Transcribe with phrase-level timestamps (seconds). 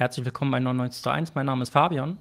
[0.00, 1.32] Herzlich willkommen bei 99.1.
[1.34, 2.16] Mein Name ist Fabian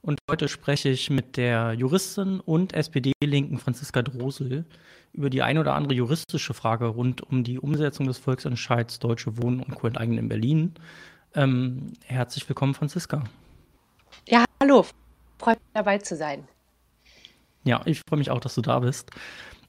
[0.00, 4.64] und heute spreche ich mit der Juristin und SPD-Linken Franziska Drosel
[5.12, 9.58] über die ein oder andere juristische Frage rund um die Umsetzung des Volksentscheids Deutsche Wohnen
[9.58, 9.88] und Co.
[9.88, 10.74] enteignen in Berlin.
[11.34, 13.24] Ähm, herzlich willkommen, Franziska.
[14.28, 14.86] Ja, hallo.
[15.40, 16.46] Freut mich dabei zu sein.
[17.64, 19.10] Ja, ich freue mich auch, dass du da bist.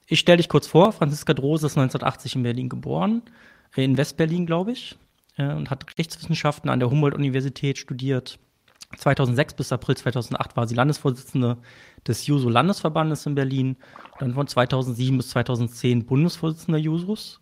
[0.05, 0.91] Ich stelle dich kurz vor.
[0.91, 3.23] Franziska Drosel ist 1980 in Berlin geboren,
[3.76, 4.95] in Westberlin, glaube ich
[5.38, 8.40] äh, und hat Rechtswissenschaften an der Humboldt-Universität studiert.
[8.96, 11.58] 2006 bis April 2008 war sie Landesvorsitzende
[12.08, 13.77] des Juso-Landesverbandes in Berlin.
[14.20, 17.41] Dann von 2007 bis 2010 Bundesvorsitzende Jusos.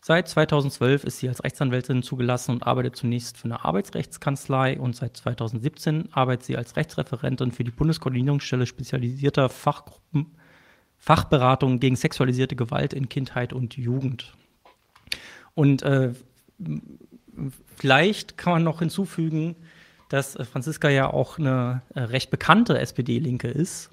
[0.00, 5.16] Seit 2012 ist sie als Rechtsanwältin zugelassen und arbeitet zunächst für eine Arbeitsrechtskanzlei und seit
[5.16, 10.26] 2017 arbeitet sie als Rechtsreferentin für die Bundeskoordinierungsstelle spezialisierter Fachgruppen
[10.98, 14.34] Fachberatung gegen sexualisierte Gewalt in Kindheit und Jugend.
[15.54, 16.12] Und äh,
[17.76, 19.56] vielleicht kann man noch hinzufügen,
[20.08, 23.90] dass äh, Franziska ja auch eine äh, recht bekannte SPD-Linke ist.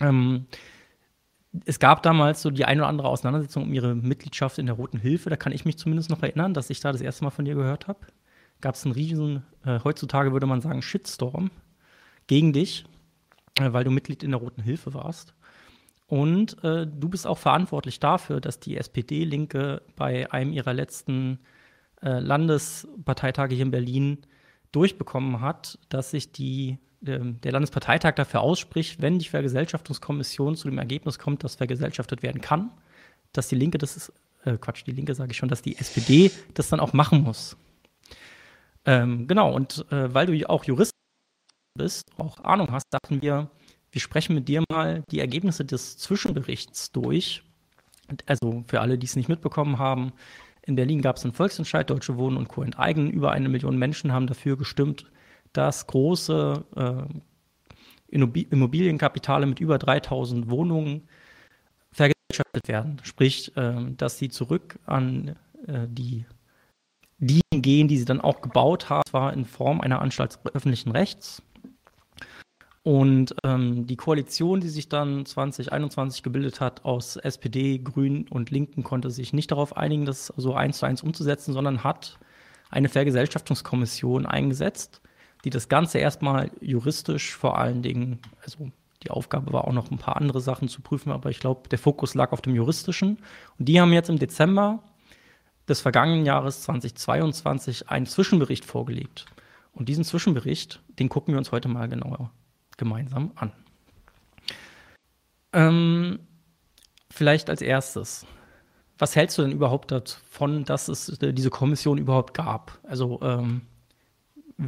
[0.00, 0.46] Ähm,
[1.64, 4.98] es gab damals so die eine oder andere Auseinandersetzung um ihre Mitgliedschaft in der Roten
[4.98, 5.30] Hilfe.
[5.30, 7.54] Da kann ich mich zumindest noch erinnern, dass ich da das erste Mal von dir
[7.54, 8.00] gehört habe.
[8.60, 11.50] Gab es einen riesen, äh, heutzutage würde man sagen, Shitstorm
[12.26, 12.84] gegen dich,
[13.58, 15.34] äh, weil du Mitglied in der Roten Hilfe warst.
[16.06, 21.38] Und äh, du bist auch verantwortlich dafür, dass die SPD-Linke bei einem ihrer letzten
[22.02, 24.18] äh, Landesparteitage hier in Berlin
[24.72, 30.78] durchbekommen hat, dass sich die, äh, der Landesparteitag dafür ausspricht, wenn die Vergesellschaftungskommission zu dem
[30.78, 32.70] Ergebnis kommt, dass vergesellschaftet werden kann,
[33.32, 34.12] dass die Linke, das ist,
[34.44, 37.56] äh, Quatsch, die Linke sage ich schon, dass die SPD das dann auch machen muss.
[38.86, 40.92] Ähm, genau, und äh, weil du auch Jurist
[41.76, 43.50] bist, auch Ahnung hast, dachten wir,
[43.92, 47.42] wir sprechen mit dir mal die Ergebnisse des Zwischenberichts durch.
[48.26, 50.12] Also für alle, die es nicht mitbekommen haben,
[50.70, 52.62] in Berlin gab es einen Volksentscheid, Deutsche Wohnen und Co.
[52.62, 53.10] enteignen.
[53.10, 55.04] Über eine Million Menschen haben dafür gestimmt,
[55.52, 61.08] dass große äh, Immobilienkapitale mit über 3000 Wohnungen
[61.92, 63.00] vergesellschaftet werden.
[63.02, 65.36] Sprich, äh, dass sie zurück an
[65.66, 66.24] äh, die
[67.18, 71.42] diejenigen gehen, die sie dann auch gebaut haben, zwar in Form einer Anstalt öffentlichen Rechts.
[72.82, 78.82] Und ähm, die Koalition, die sich dann 2021 gebildet hat aus SPD, Grünen und Linken,
[78.82, 82.18] konnte sich nicht darauf einigen, das so eins zu eins umzusetzen, sondern hat
[82.70, 85.02] eine Vergesellschaftungskommission eingesetzt,
[85.44, 88.70] die das Ganze erstmal juristisch vor allen Dingen, also
[89.02, 91.78] die Aufgabe war auch noch ein paar andere Sachen zu prüfen, aber ich glaube, der
[91.78, 93.18] Fokus lag auf dem juristischen.
[93.58, 94.82] Und die haben jetzt im Dezember
[95.68, 99.26] des vergangenen Jahres 2022 einen Zwischenbericht vorgelegt.
[99.72, 102.30] Und diesen Zwischenbericht, den gucken wir uns heute mal genauer
[102.80, 103.52] gemeinsam an.
[105.52, 106.18] Ähm,
[107.10, 108.26] vielleicht als erstes.
[108.98, 112.78] Was hältst du denn überhaupt davon, dass es äh, diese Kommission überhaupt gab?
[112.82, 113.62] Also ähm,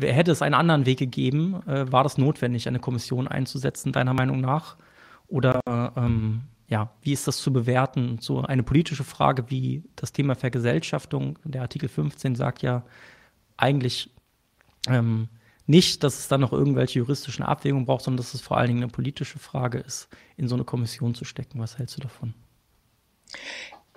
[0.00, 1.62] hätte es einen anderen Weg gegeben?
[1.66, 4.76] Äh, war das notwendig, eine Kommission einzusetzen, deiner Meinung nach?
[5.28, 5.60] Oder
[5.96, 8.18] ähm, ja, wie ist das zu bewerten?
[8.20, 11.38] So eine politische Frage wie das Thema Vergesellschaftung.
[11.44, 12.84] Der Artikel 15 sagt ja
[13.56, 14.10] eigentlich,
[14.88, 15.28] ähm,
[15.66, 18.82] nicht, dass es dann noch irgendwelche juristischen Abwägungen braucht, sondern dass es vor allen Dingen
[18.82, 21.60] eine politische Frage ist, in so eine Kommission zu stecken.
[21.60, 22.34] Was hältst du davon?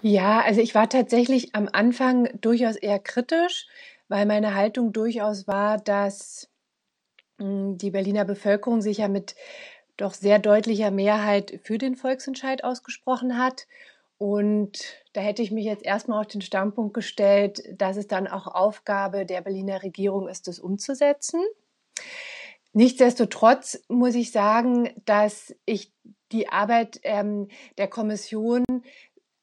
[0.02, 3.68] Ja, also ich war tatsächlich am Anfang durchaus eher kritisch,
[4.08, 6.50] weil meine Haltung durchaus war, dass
[7.40, 9.36] hm, die Berliner Bevölkerung sich ja mit
[9.98, 13.68] doch sehr deutlicher Mehrheit für den Volksentscheid ausgesprochen hat
[14.18, 18.48] und da hätte ich mich jetzt erstmal auf den Standpunkt gestellt, dass es dann auch
[18.48, 21.42] Aufgabe der Berliner Regierung ist, das umzusetzen.
[22.74, 25.94] Nichtsdestotrotz muss ich sagen, dass ich
[26.34, 28.66] die Arbeit ähm, der Kommission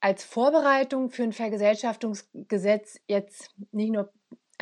[0.00, 4.12] als Vorbereitung für ein Vergesellschaftungsgesetz jetzt nicht nur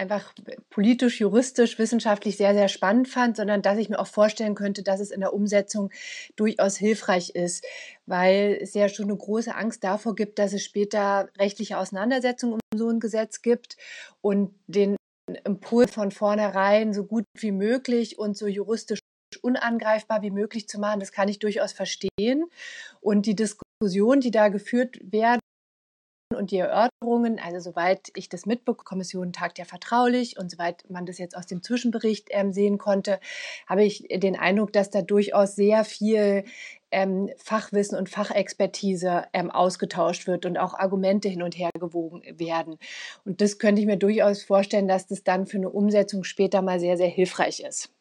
[0.01, 0.33] einfach
[0.71, 4.99] politisch, juristisch, wissenschaftlich sehr, sehr spannend fand, sondern dass ich mir auch vorstellen könnte, dass
[4.99, 5.91] es in der Umsetzung
[6.37, 7.65] durchaus hilfreich ist,
[8.07, 12.79] weil es ja schon eine große Angst davor gibt, dass es später rechtliche Auseinandersetzungen um
[12.79, 13.77] so ein Gesetz gibt
[14.23, 14.97] und den
[15.45, 19.01] Impuls von vornherein so gut wie möglich und so juristisch
[19.43, 22.47] unangreifbar wie möglich zu machen, das kann ich durchaus verstehen.
[23.01, 25.41] Und die Diskussion, die da geführt werden,
[26.41, 31.07] und die Erörterungen, also soweit ich das mitbekomme, Kommission tagt ja vertraulich und soweit man
[31.07, 33.21] das jetzt aus dem Zwischenbericht ähm, sehen konnte,
[33.69, 36.45] habe ich den Eindruck, dass da durchaus sehr viel
[36.91, 42.79] ähm, Fachwissen und Fachexpertise ähm, ausgetauscht wird und auch Argumente hin und her gewogen werden.
[43.25, 46.81] Und das könnte ich mir durchaus vorstellen, dass das dann für eine Umsetzung später mal
[46.81, 47.93] sehr, sehr hilfreich ist.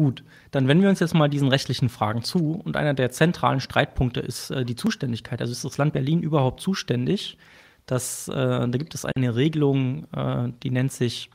[0.00, 2.58] Gut, dann wenden wir uns jetzt mal diesen rechtlichen Fragen zu.
[2.64, 5.42] Und einer der zentralen Streitpunkte ist äh, die Zuständigkeit.
[5.42, 7.36] Also ist das Land Berlin überhaupt zuständig?
[7.84, 11.28] Das, äh, da gibt es eine Regelung, äh, die nennt sich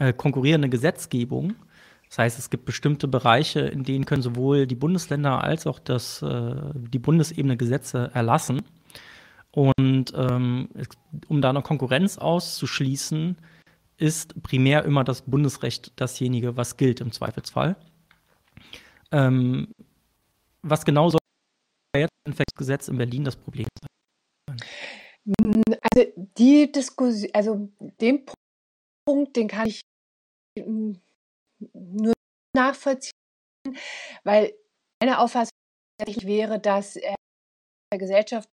[0.00, 1.54] äh, konkurrierende Gesetzgebung.
[2.08, 6.22] Das heißt, es gibt bestimmte Bereiche, in denen können sowohl die Bundesländer als auch das,
[6.22, 8.62] äh, die Bundesebene Gesetze erlassen.
[9.52, 10.68] Und ähm,
[11.28, 13.36] um da eine Konkurrenz auszuschließen,
[14.00, 17.76] ist primär immer das Bundesrecht dasjenige, was gilt im Zweifelsfall.
[19.12, 19.72] Ähm,
[20.62, 21.20] was genau soll
[21.94, 23.88] ein Gesetz in Berlin das Problem sein?
[25.82, 27.68] Also die Diskussion, also
[28.00, 28.26] den
[29.06, 29.82] Punkt, den kann ich
[30.56, 32.12] nur
[32.56, 33.12] nachvollziehen,
[34.24, 34.54] weil
[35.02, 35.50] meine Auffassung
[36.22, 37.16] wäre, dass der
[37.98, 38.48] Gesellschaft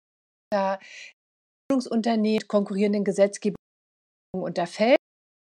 [1.86, 3.56] Unternehmen konkurrierenden Gesetzgebung
[4.32, 4.98] unterfällt.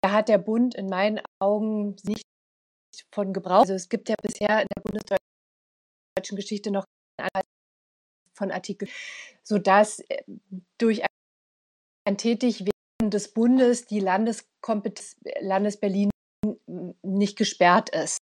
[0.10, 2.24] Da hat der Bund in meinen Augen nicht
[3.14, 3.60] von Gebrauch.
[3.60, 6.86] Also es gibt ja bisher in der bundesdeutschen Geschichte noch
[8.34, 8.90] von Artikel,
[9.44, 10.24] sodass äh,
[10.80, 11.04] durch
[12.08, 12.72] ein Tätigwerden
[13.12, 16.10] des Bundes die Landeskompetenz Landes Berlin
[17.04, 18.18] nicht gesperrt ist.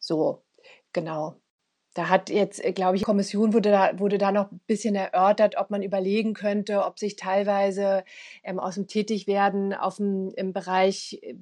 [0.00, 0.42] So,
[0.92, 1.40] genau.
[1.94, 4.96] Da hat jetzt, äh, glaube ich, die Kommission wurde da, wurde da noch ein bisschen
[4.96, 8.04] erörtert, ob man überlegen könnte, ob sich teilweise
[8.42, 11.36] ähm, aus dem Tätigwerden auf dem, im Bereich äh,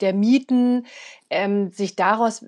[0.00, 0.86] der Mieten
[1.30, 2.44] ähm, sich daraus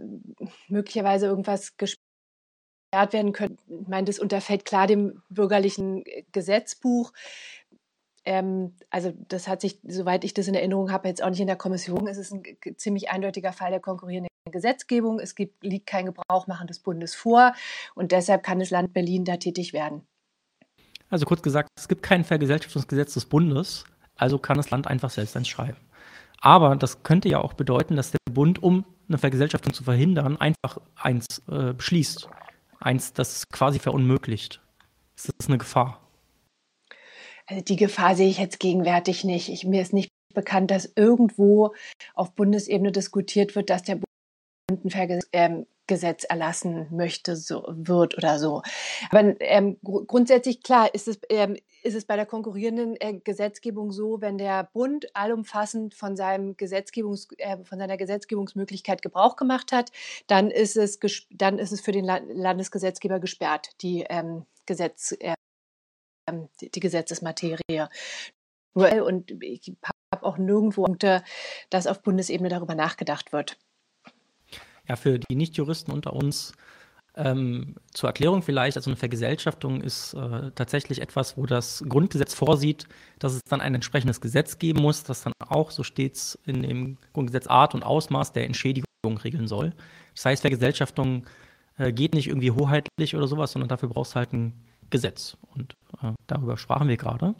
[0.68, 3.62] möglicherweise irgendwas gesperrt werden könnte.
[3.68, 7.12] Ich meine, das unterfällt klar dem bürgerlichen äh, Gesetzbuch.
[8.24, 11.46] Ähm, also das hat sich, soweit ich das in Erinnerung habe, jetzt auch nicht in
[11.46, 12.08] der Kommission.
[12.08, 12.42] Es ist ein
[12.76, 15.20] ziemlich eindeutiger Fall der konkurrierenden Gesetzgebung.
[15.20, 17.52] Es gibt, liegt kein Gebrauchmachen des Bundes vor
[17.94, 20.02] und deshalb kann das Land Berlin da tätig werden.
[21.08, 23.84] Also kurz gesagt, es gibt kein Vergesellschaftungsgesetz des Bundes,
[24.16, 25.78] also kann das Land einfach selbst eins schreiben.
[26.40, 30.78] Aber das könnte ja auch bedeuten, dass der Bund, um eine Vergesellschaftung zu verhindern, einfach
[30.96, 32.28] eins äh, beschließt.
[32.80, 34.60] Eins, das quasi verunmöglicht.
[35.16, 36.00] Ist das eine Gefahr?
[37.46, 39.48] Also die Gefahr sehe ich jetzt gegenwärtig nicht.
[39.48, 41.74] Ich, mir ist nicht bekannt, dass irgendwo
[42.14, 44.05] auf Bundesebene diskutiert wird, dass der Bund
[45.86, 48.62] Gesetz erlassen möchte, so wird oder so.
[49.10, 53.92] Aber ähm, gr grundsätzlich klar ist es, ähm, ist es bei der konkurrierenden äh, Gesetzgebung
[53.92, 59.92] so, wenn der Bund allumfassend von seinem Gesetzgebungs, äh, von seiner Gesetzgebungsmöglichkeit Gebrauch gemacht hat,
[60.26, 60.98] dann ist es,
[61.30, 65.34] dann ist es für den La Landesgesetzgeber gesperrt, die ähm, Gesetz, äh,
[66.60, 67.86] die, die Gesetzesmaterie.
[68.74, 69.72] Und ich
[70.12, 70.86] habe auch nirgendwo,
[71.70, 73.56] dass auf Bundesebene darüber nachgedacht wird.
[74.88, 76.52] Ja, für die Nichtjuristen unter uns
[77.16, 82.86] ähm, zur Erklärung vielleicht, also eine Vergesellschaftung ist äh, tatsächlich etwas, wo das Grundgesetz vorsieht,
[83.18, 86.62] dass es dann ein entsprechendes Gesetz geben muss, das dann auch, so steht es in
[86.62, 88.84] dem Grundgesetz, Art und Ausmaß der Entschädigung
[89.24, 89.72] regeln soll.
[90.14, 91.24] Das heißt, Vergesellschaftung
[91.78, 94.52] äh, geht nicht irgendwie hoheitlich oder sowas, sondern dafür brauchst du halt ein
[94.90, 95.38] Gesetz.
[95.54, 97.34] Und äh, darüber sprachen wir gerade.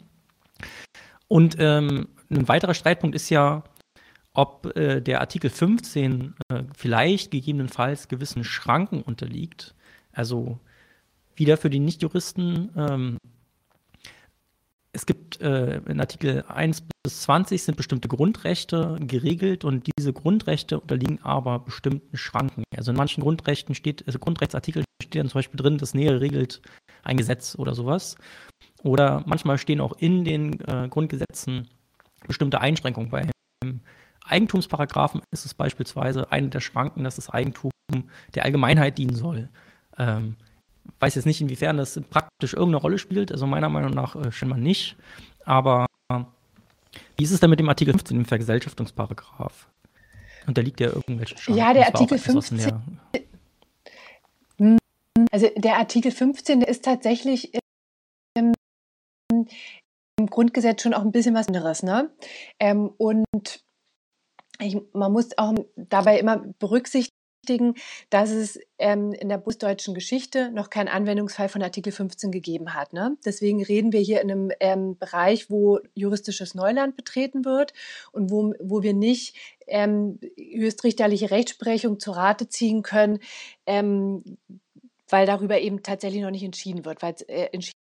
[1.27, 3.63] Und ähm, ein weiterer Streitpunkt ist ja,
[4.37, 9.73] ob äh, der Artikel 15 äh, vielleicht gegebenenfalls gewissen Schranken unterliegt.
[10.11, 10.59] Also
[11.35, 12.69] wieder für die Nichtjuristen.
[12.77, 13.17] Ähm,
[14.91, 20.79] es gibt äh, in Artikel 1 bis 20 sind bestimmte Grundrechte geregelt und diese Grundrechte
[20.79, 22.63] unterliegen aber bestimmten Schranken.
[22.75, 26.61] Also in manchen Grundrechten steht, also Grundrechtsartikeln steht dann zum Beispiel drin, das Nähere regelt
[27.03, 28.17] ein Gesetz oder sowas.
[28.83, 31.67] Oder manchmal stehen auch in den äh, Grundgesetzen
[32.27, 33.09] bestimmte Einschränkungen.
[33.09, 33.27] Bei
[34.27, 37.71] Eigentumsparagraphen ist es beispielsweise eine der Schranken, dass das Eigentum
[38.35, 39.49] der Allgemeinheit dienen soll.
[39.97, 40.35] Ähm,
[40.99, 44.59] weiß jetzt nicht, inwiefern das praktisch irgendeine Rolle spielt, also meiner Meinung nach äh, scheinbar
[44.59, 44.97] nicht.
[45.45, 45.87] Aber
[47.17, 49.67] wie ist es denn mit dem Artikel 15, dem Vergesellschaftungsparagraph?
[50.45, 51.59] Und da liegt ja irgendwelche Schranken.
[51.59, 52.57] Ja, der Artikel 15.
[52.57, 52.81] Der
[55.31, 57.53] also der Artikel 15 der ist tatsächlich
[58.33, 58.53] im,
[59.29, 61.83] im, Grundgesetz schon auch ein bisschen was anderes.
[61.83, 62.11] Ne?
[62.59, 63.63] Ähm, und
[64.61, 67.75] ich, man muss auch dabei immer berücksichtigen,
[68.09, 72.91] dass es ähm, in der busdeutschen Geschichte noch keinen Anwendungsfall von Artikel 15 gegeben hat.
[72.93, 73.17] Ne?
[73.25, 77.73] Deswegen reden wir hier in einem ähm, Bereich, wo juristisches Neuland betreten wird
[78.11, 79.35] und wo, wo wir nicht
[79.67, 83.19] ähm, höchstrichterliche Rechtsprechung zu Rate ziehen können,
[83.65, 84.23] ähm,
[85.09, 87.76] weil darüber eben tatsächlich noch nicht entschieden wird, weil äh, entschieden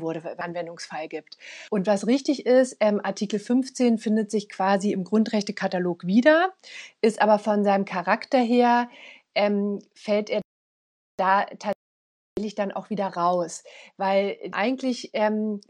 [0.00, 1.38] wurde, Anwendungsfall gibt.
[1.70, 6.52] Und was richtig ist, ähm, Artikel 15 findet sich quasi im Grundrechtekatalog wieder,
[7.00, 8.88] ist aber von seinem Charakter her,
[9.34, 10.42] ähm, fällt er
[11.16, 13.64] da tatsächlich dann auch wieder raus,
[13.96, 15.60] weil eigentlich, ähm,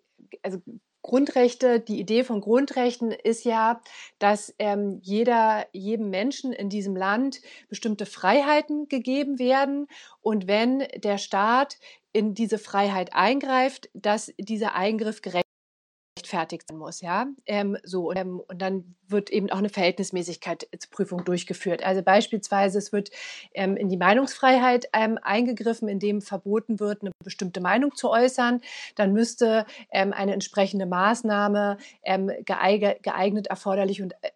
[0.42, 0.60] also
[1.02, 3.80] Grundrechte, die Idee von Grundrechten ist ja,
[4.20, 9.88] dass ähm, jeder, jedem Menschen in diesem Land bestimmte Freiheiten gegeben werden.
[10.20, 11.78] Und wenn der Staat
[12.12, 17.26] in diese Freiheit eingreift, dass dieser Eingriff gerechtfertigt sein muss, ja.
[17.46, 21.82] Ähm, so, und, ähm, und, dann wird eben auch eine Verhältnismäßigkeitsprüfung durchgeführt.
[21.82, 23.10] Also beispielsweise, es wird
[23.54, 28.60] ähm, in die Meinungsfreiheit ähm, eingegriffen, indem verboten wird, eine bestimmte Meinung zu äußern.
[28.94, 34.30] Dann müsste ähm, eine entsprechende Maßnahme ähm, geeignet, geeignet, erforderlich und äh,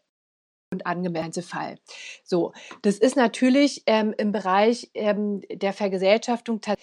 [0.72, 1.76] und angemeldete Fall.
[2.24, 2.52] So,
[2.82, 6.76] das ist natürlich im Bereich der Vergesellschaftung äh,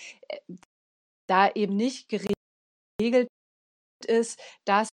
[1.27, 3.27] da eben nicht geregelt
[4.05, 4.89] ist, dass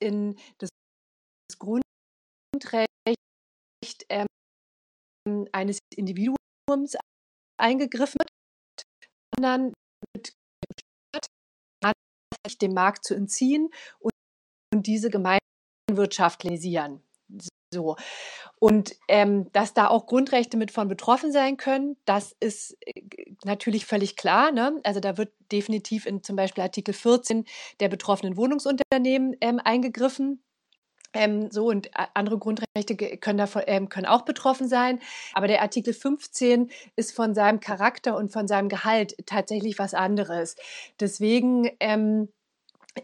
[0.00, 0.70] in das
[1.58, 1.86] Grundrecht
[4.08, 4.26] ähm,
[5.52, 6.96] eines Individuums
[7.60, 8.82] eingegriffen wird,
[9.36, 9.72] sondern
[10.16, 10.34] mit
[12.60, 14.12] dem Markt zu entziehen und,
[14.74, 17.02] und diese gemeinwirtschaftlichen
[17.74, 17.96] so.
[18.58, 23.02] Und ähm, dass da auch Grundrechte mit von betroffen sein können, das ist äh,
[23.44, 24.52] natürlich völlig klar.
[24.52, 24.80] Ne?
[24.84, 27.44] Also da wird definitiv in zum Beispiel Artikel 14
[27.80, 30.42] der betroffenen Wohnungsunternehmen ähm, eingegriffen.
[31.12, 34.98] Ähm, so und andere Grundrechte können, davon, ähm, können auch betroffen sein.
[35.32, 40.56] Aber der Artikel 15 ist von seinem Charakter und von seinem Gehalt tatsächlich was anderes.
[40.98, 42.28] Deswegen ähm,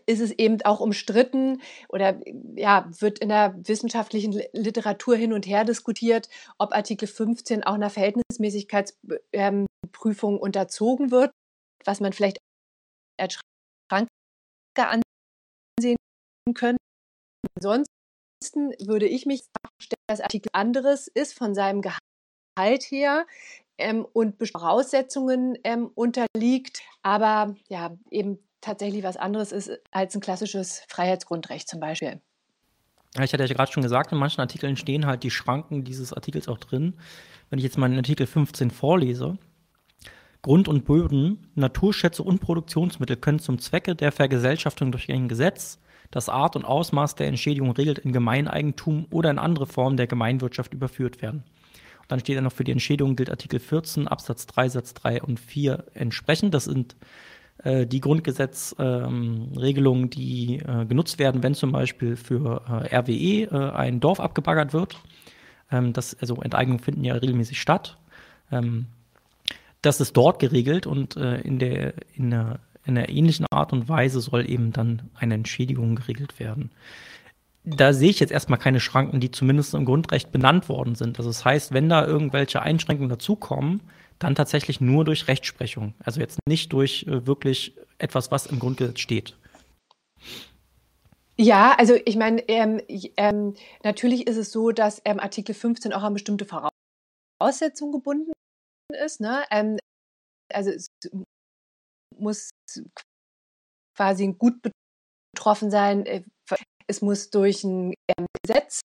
[0.06, 2.20] ist es eben auch umstritten oder
[2.56, 6.28] ja, wird in der wissenschaftlichen Literatur hin und her diskutiert,
[6.58, 11.32] ob Artikel 15 auch einer Verhältnismäßigkeitsprüfung unterzogen wird,
[11.84, 12.38] was man vielleicht
[13.18, 13.40] als
[13.90, 14.10] Schranke
[14.76, 15.96] ansehen
[16.54, 16.78] könnte.
[17.56, 17.88] Ansonsten
[18.86, 19.42] würde ich mich
[19.80, 23.26] stellen, dass Artikel anderes ist von seinem Gehalt her
[23.78, 30.82] ähm, und Voraussetzungen ähm, unterliegt, aber ja, eben tatsächlich was anderes ist als ein klassisches
[30.88, 32.20] Freiheitsgrundrecht zum Beispiel.
[33.16, 36.46] Ich hatte ja gerade schon gesagt, in manchen Artikeln stehen halt die Schranken dieses Artikels
[36.46, 36.94] auch drin.
[37.48, 39.36] Wenn ich jetzt in Artikel 15 vorlese,
[40.42, 46.28] Grund und Böden, Naturschätze und Produktionsmittel können zum Zwecke der Vergesellschaftung durch ein Gesetz, das
[46.28, 51.20] Art und Ausmaß der Entschädigung regelt, in Gemeineigentum oder in andere Formen der Gemeinwirtschaft überführt
[51.20, 51.44] werden.
[52.00, 55.22] Und dann steht dann noch für die Entschädigung gilt Artikel 14 Absatz 3 Satz 3
[55.22, 56.54] und 4 entsprechend.
[56.54, 56.96] Das sind
[57.64, 63.70] äh, die Grundgesetzregelungen, ähm, die äh, genutzt werden, wenn zum Beispiel für äh, RWE äh,
[63.72, 64.96] ein Dorf abgebaggert wird.
[65.70, 67.98] Ähm, das, also Enteignungen finden ja regelmäßig statt.
[68.50, 68.86] Ähm,
[69.82, 73.88] das ist dort geregelt und äh, in, der, in, einer, in einer ähnlichen Art und
[73.88, 76.70] Weise soll eben dann eine Entschädigung geregelt werden
[77.64, 81.18] da sehe ich jetzt erstmal keine Schranken, die zumindest im Grundrecht benannt worden sind.
[81.18, 83.82] Also das heißt, wenn da irgendwelche Einschränkungen dazukommen,
[84.20, 85.94] dann tatsächlich nur durch Rechtsprechung.
[86.04, 89.36] Also jetzt nicht durch äh, wirklich etwas, was im Grundgesetz steht.
[91.36, 92.82] Ja, also ich meine, ähm,
[93.16, 98.32] ähm, natürlich ist es so, dass ähm, Artikel 15 auch an bestimmte Voraussetzungen gebunden
[99.02, 99.20] ist.
[99.20, 99.42] Ne?
[99.50, 99.78] Ähm,
[100.52, 100.88] also es
[102.18, 102.50] muss
[103.96, 104.60] quasi gut
[105.32, 106.04] betroffen sein.
[106.04, 106.24] Äh,
[106.86, 108.82] es muss durch ein ähm, Gesetz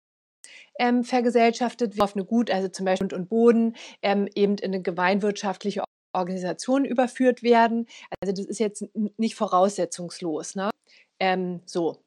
[0.79, 4.83] ähm, vergesellschaftet, auf eine Gut, also zum Beispiel Grund und Boden, ähm, eben in eine
[4.83, 7.87] gemeinwirtschaftliche Organisation überführt werden.
[8.21, 8.85] Also das ist jetzt
[9.17, 10.55] nicht voraussetzungslos.
[10.55, 10.71] Ne?
[11.19, 12.03] Ähm, so.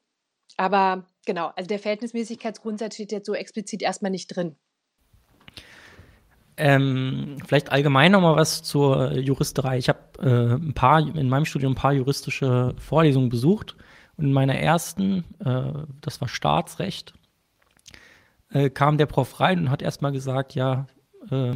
[0.55, 4.55] Aber genau, also der Verhältnismäßigkeitsgrundsatz steht jetzt so explizit erstmal nicht drin.
[6.59, 9.77] Ähm, vielleicht allgemein noch mal was zur Juristerei.
[9.77, 13.75] Ich habe äh, ein paar in meinem Studium ein paar juristische Vorlesungen besucht
[14.17, 17.13] und in meiner ersten, äh, das war Staatsrecht,
[18.49, 20.87] äh, kam der Prof rein und hat erstmal gesagt, ja,
[21.29, 21.53] äh,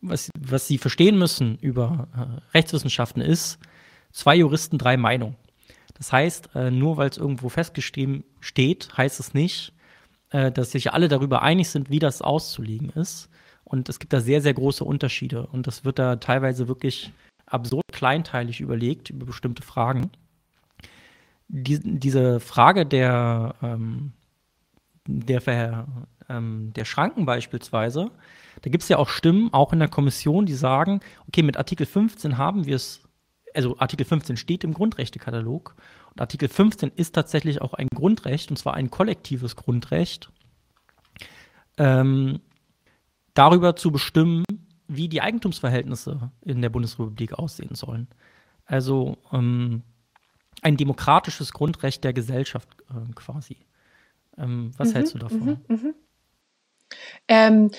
[0.00, 3.58] was, was Sie verstehen müssen über äh, Rechtswissenschaften ist,
[4.12, 5.36] zwei Juristen, drei Meinungen.
[5.94, 9.74] Das heißt, äh, nur weil es irgendwo festgeschrieben steht, heißt es nicht,
[10.30, 13.28] äh, dass sich alle darüber einig sind, wie das auszulegen ist.
[13.64, 15.46] Und es gibt da sehr, sehr große Unterschiede.
[15.46, 17.12] Und das wird da teilweise wirklich
[17.46, 20.10] absurd kleinteilig überlegt über bestimmte Fragen.
[21.48, 24.12] Die, diese Frage der, ähm,
[25.18, 25.86] der,
[26.28, 28.10] ähm, der Schranken beispielsweise,
[28.62, 31.86] da gibt es ja auch Stimmen, auch in der Kommission, die sagen, okay, mit Artikel
[31.86, 33.02] 15 haben wir es,
[33.54, 35.74] also Artikel 15 steht im Grundrechtekatalog
[36.10, 40.30] und Artikel 15 ist tatsächlich auch ein Grundrecht, und zwar ein kollektives Grundrecht,
[41.78, 42.40] ähm,
[43.34, 44.44] darüber zu bestimmen,
[44.88, 48.08] wie die Eigentumsverhältnisse in der Bundesrepublik aussehen sollen.
[48.66, 49.82] Also ähm,
[50.62, 53.56] ein demokratisches Grundrecht der Gesellschaft äh, quasi.
[54.38, 55.58] Ähm, was mhm, hältst du davon?
[55.68, 55.94] Mhm, mh.
[57.28, 57.70] ähm,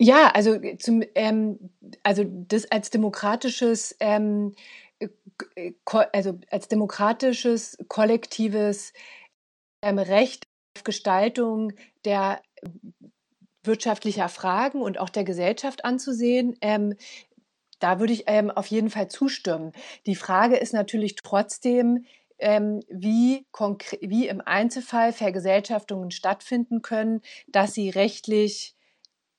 [0.00, 1.58] ja, also, zum, ähm,
[2.02, 4.54] also das als demokratisches, ähm,
[6.12, 8.92] also als demokratisches, kollektives
[9.82, 11.72] ähm, Recht auf Gestaltung
[12.04, 12.42] der
[13.64, 16.94] wirtschaftlicher Fragen und auch der Gesellschaft anzusehen, ähm,
[17.80, 19.72] da würde ich ähm, auf jeden Fall zustimmen.
[20.06, 22.06] Die Frage ist natürlich trotzdem,
[22.38, 23.46] ähm, wie,
[24.00, 28.76] wie im Einzelfall Vergesellschaftungen stattfinden können, dass sie rechtlich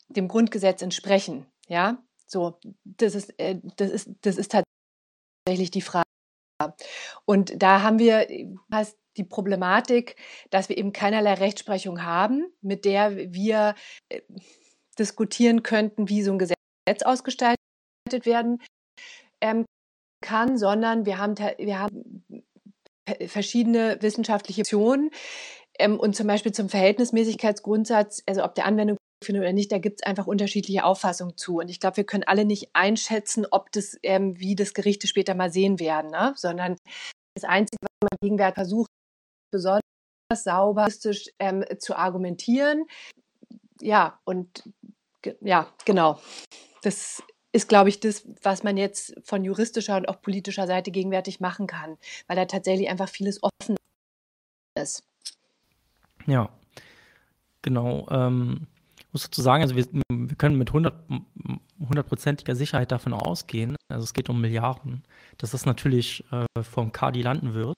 [0.09, 1.45] dem Grundgesetz entsprechen.
[1.67, 4.51] Ja, so, das ist, äh, das ist, das ist
[5.45, 6.05] tatsächlich die Frage.
[7.25, 8.27] Und da haben wir
[8.73, 10.15] heißt die Problematik,
[10.49, 13.75] dass wir eben keinerlei Rechtsprechung haben, mit der wir
[14.09, 14.21] äh,
[14.97, 17.57] diskutieren könnten, wie so ein Gesetz ausgestaltet
[18.25, 18.61] werden
[19.41, 19.65] ähm,
[20.21, 22.23] kann, sondern wir haben, wir haben
[23.27, 25.11] verschiedene wissenschaftliche Optionen.
[25.77, 30.01] Ähm, und zum Beispiel zum Verhältnismäßigkeitsgrundsatz, also ob der Anwendung findet oder nicht, da gibt
[30.01, 31.57] es einfach unterschiedliche Auffassungen zu.
[31.59, 35.35] Und ich glaube, wir können alle nicht einschätzen, ob das, ähm, wie das Gerichte später
[35.35, 36.33] mal sehen werden, ne?
[36.35, 36.77] sondern
[37.35, 38.89] das Einzige, was man gegenwärtig versucht,
[39.51, 39.81] besonders
[40.31, 40.87] sauber
[41.39, 42.85] ähm, zu argumentieren.
[43.81, 44.63] Ja, und
[45.41, 46.19] ja, genau.
[46.81, 51.39] Das ist, glaube ich, das, was man jetzt von juristischer und auch politischer Seite gegenwärtig
[51.39, 53.75] machen kann, weil da tatsächlich einfach vieles offen
[54.75, 55.03] ist.
[56.27, 56.49] Ja,
[57.61, 58.07] genau.
[58.11, 58.67] Ähm,
[59.11, 64.29] muss dazu sagen, also wir, wir können mit hundertprozentiger Sicherheit davon ausgehen, also es geht
[64.29, 65.03] um Milliarden,
[65.39, 67.75] dass das natürlich äh, vom KDI landen wird.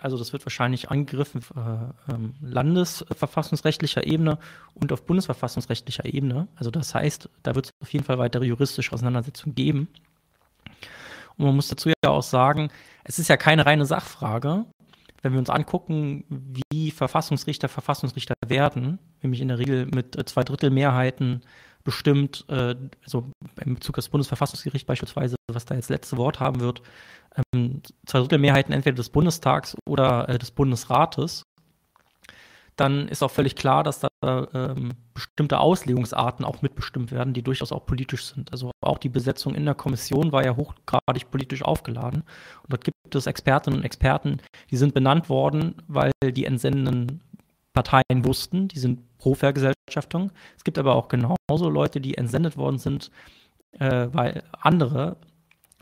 [0.00, 4.38] Also das wird wahrscheinlich angegriffen äh, ähm, landesverfassungsrechtlicher Ebene
[4.74, 6.48] und auf bundesverfassungsrechtlicher Ebene.
[6.56, 9.88] Also das heißt, da wird es auf jeden Fall weitere juristische Auseinandersetzungen geben.
[11.36, 12.70] Und man muss dazu ja auch sagen,
[13.04, 14.64] es ist ja keine reine Sachfrage.
[15.22, 16.24] Wenn wir uns angucken,
[16.70, 21.42] wie Verfassungsrichter Verfassungsrichter werden, nämlich in der Regel mit äh, zwei Drittel Mehrheiten
[21.84, 23.30] bestimmt, äh, also
[23.64, 26.82] im Bezug auf das Bundesverfassungsgericht beispielsweise, was da jetzt letzte Wort haben wird,
[27.54, 31.44] ähm, zwei Drittel Mehrheiten entweder des Bundestags oder äh, des Bundesrates,
[32.76, 34.08] dann ist auch völlig klar, dass da
[34.54, 38.50] ähm, bestimmte Auslegungsarten auch mitbestimmt werden, die durchaus auch politisch sind.
[38.52, 42.22] Also auch die Besetzung in der Kommission war ja hochgradig politisch aufgeladen.
[42.62, 47.20] Und dort gibt es Expertinnen und Experten, die sind benannt worden, weil die entsendenden
[47.82, 50.32] Parteien wussten, die sind pro Vergesellschaftung.
[50.56, 53.10] Es gibt aber auch genauso Leute, die entsendet worden sind,
[53.72, 55.16] äh, weil andere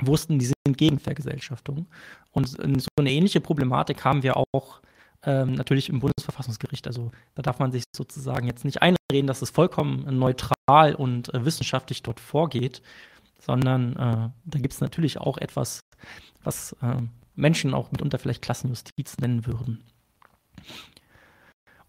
[0.00, 1.86] wussten, die sind gegen Vergesellschaftung.
[2.30, 4.80] Und so eine ähnliche Problematik haben wir auch
[5.24, 6.86] ähm, natürlich im Bundesverfassungsgericht.
[6.86, 11.44] Also da darf man sich sozusagen jetzt nicht einreden, dass es vollkommen neutral und äh,
[11.44, 12.80] wissenschaftlich dort vorgeht,
[13.40, 15.80] sondern äh, da gibt es natürlich auch etwas,
[16.44, 17.02] was äh,
[17.34, 19.82] Menschen auch mitunter vielleicht Klassenjustiz nennen würden.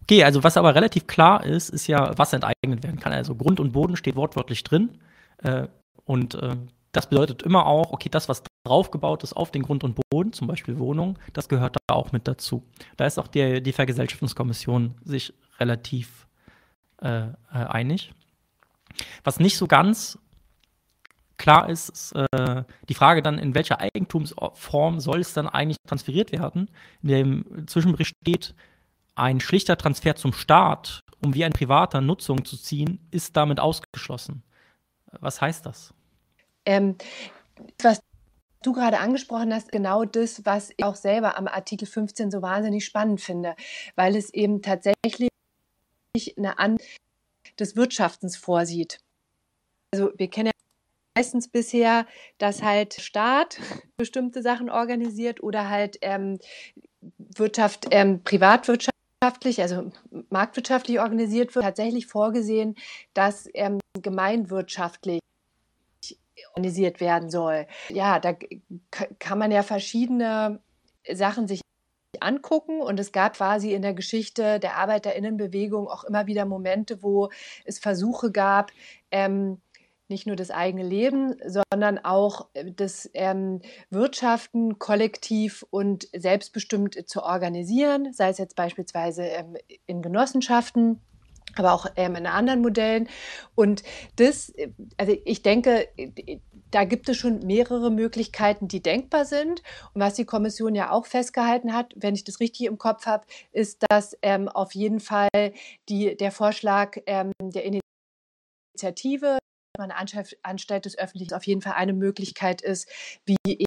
[0.02, 3.12] Okay, also was aber relativ klar ist, ist ja, was enteignet werden kann.
[3.12, 4.98] Also Grund und Boden steht wortwörtlich drin.
[5.38, 5.68] Äh,
[6.04, 6.56] und äh,
[6.92, 10.48] das bedeutet immer auch, okay, das, was draufgebaut ist auf den Grund und Boden, zum
[10.48, 12.64] Beispiel Wohnung, das gehört da auch mit dazu.
[12.96, 16.26] Da ist auch die, die Vergesellschaftungskommission sich relativ
[17.00, 18.12] äh, äh, einig.
[19.24, 20.18] Was nicht so ganz
[21.38, 26.32] klar ist, ist äh, die Frage dann, in welcher Eigentumsform soll es dann eigentlich transferiert
[26.32, 26.68] werden?
[27.02, 28.54] In dem Zwischenbericht steht,
[29.20, 34.42] ein schlichter Transfer zum Staat, um wie ein privater Nutzung zu ziehen, ist damit ausgeschlossen.
[35.20, 35.92] Was heißt das?
[36.64, 36.96] Ähm,
[37.82, 38.00] was
[38.62, 42.84] du gerade angesprochen hast, genau das, was ich auch selber am Artikel 15 so wahnsinnig
[42.84, 43.54] spannend finde,
[43.94, 45.30] weil es eben tatsächlich
[46.36, 46.78] eine An
[47.58, 48.98] des Wirtschaftens vorsieht.
[49.92, 50.52] Also wir kennen ja
[51.14, 52.06] meistens bisher,
[52.38, 53.58] dass halt Staat
[53.96, 56.38] bestimmte Sachen organisiert oder halt ähm,
[57.18, 58.22] Wirtschaft, ähm,
[59.20, 59.92] privatwirtschaftlich, also
[60.30, 62.76] marktwirtschaftlich organisiert wird, tatsächlich vorgesehen,
[63.14, 65.20] dass ähm, gemeinwirtschaftlich
[66.54, 67.66] organisiert werden soll.
[67.90, 68.34] Ja, da
[69.18, 70.60] kann man ja verschiedene
[71.12, 71.60] Sachen sich
[72.18, 77.30] angucken und es gab quasi in der Geschichte der Arbeiterinnenbewegung auch immer wieder Momente, wo
[77.64, 78.72] es Versuche gab,
[79.10, 79.60] ähm,
[80.10, 88.12] nicht nur das eigene Leben, sondern auch das ähm, Wirtschaften kollektiv und selbstbestimmt zu organisieren,
[88.12, 91.00] sei es jetzt beispielsweise ähm, in Genossenschaften
[91.56, 93.08] aber auch ähm, in anderen Modellen.
[93.54, 93.82] Und
[94.16, 94.52] das,
[94.96, 95.88] also ich denke,
[96.70, 99.62] da gibt es schon mehrere Möglichkeiten, die denkbar sind.
[99.94, 103.26] Und was die Kommission ja auch festgehalten hat, wenn ich das richtig im Kopf habe,
[103.52, 105.28] ist, dass ähm, auf jeden Fall
[105.88, 107.64] die, der Vorschlag ähm, der
[108.78, 109.38] Initiative,
[109.82, 112.88] eine Anstalt des Öffentlichen, auf jeden Fall eine Möglichkeit ist,
[113.24, 113.66] wie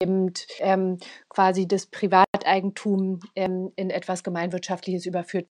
[0.00, 5.48] eben ähm, quasi das Privateigentum ähm, in etwas Gemeinwirtschaftliches überführt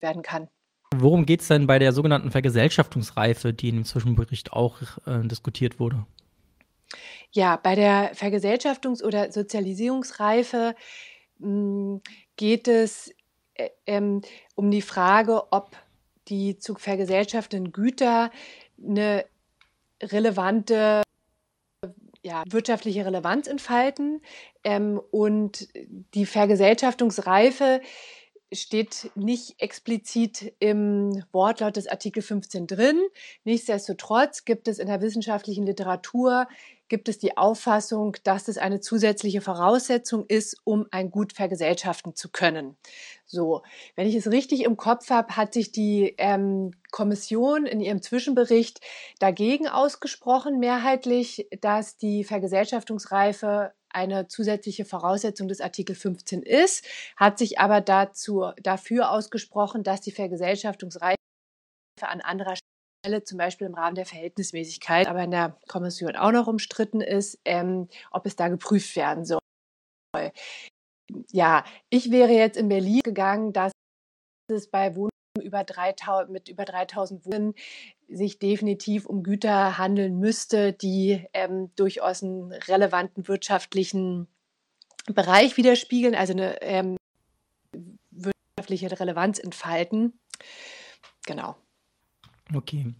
[0.00, 0.48] werden kann.
[0.94, 5.78] Worum geht es denn bei der sogenannten Vergesellschaftungsreife, die in dem Zwischenbericht auch äh, diskutiert
[5.80, 6.06] wurde?
[7.30, 10.74] Ja, bei der Vergesellschaftungs- oder Sozialisierungsreife
[11.38, 12.00] mh, hm,
[12.36, 13.14] geht es
[13.54, 14.22] äh, ähm,
[14.54, 15.76] um die Frage, ob
[16.28, 18.30] die zu vergesellschaftenden Güter
[18.82, 19.24] eine
[20.02, 21.02] relevante
[22.22, 24.20] ja, wirtschaftliche Relevanz entfalten.
[24.64, 25.68] Ähm, und
[26.14, 27.80] die Vergesellschaftungsreife
[28.52, 33.00] steht nicht explizit im Wortlaut des Artikel 15 drin.
[33.44, 36.46] Nichtsdestotrotz gibt es in der wissenschaftlichen Literatur
[36.88, 42.30] gibt es die Auffassung, dass es eine zusätzliche Voraussetzung ist, um ein Gut vergesellschaften zu
[42.30, 42.76] können.
[43.26, 43.62] So,
[43.94, 48.80] wenn ich es richtig im Kopf habe, hat sich die ähm, Kommission in ihrem Zwischenbericht
[49.18, 57.58] dagegen ausgesprochen, mehrheitlich, dass die Vergesellschaftungsreife eine zusätzliche Voraussetzung des Artikel 15 ist, hat sich
[57.58, 61.16] aber dazu, dafür ausgesprochen, dass die Vergesellschaftungsreife
[62.02, 62.54] an anderer
[63.04, 67.40] Stelle, zum Beispiel im Rahmen der Verhältnismäßigkeit, aber in der Kommission auch noch umstritten ist,
[67.44, 69.40] ähm, ob es da geprüft werden soll.
[71.30, 73.72] Ja, ich wäre jetzt in Berlin gegangen, dass
[74.50, 75.10] es bei Wohnungen
[75.42, 77.54] über 3000, mit über 3000 Wohnungen
[78.08, 84.28] sich definitiv um Güter handeln müsste, die ähm, durchaus einen relevanten wirtschaftlichen
[85.06, 86.96] Bereich widerspiegeln, also eine ähm,
[88.10, 90.18] wirtschaftliche Relevanz entfalten.
[91.26, 91.56] Genau.
[92.54, 92.94] Okay.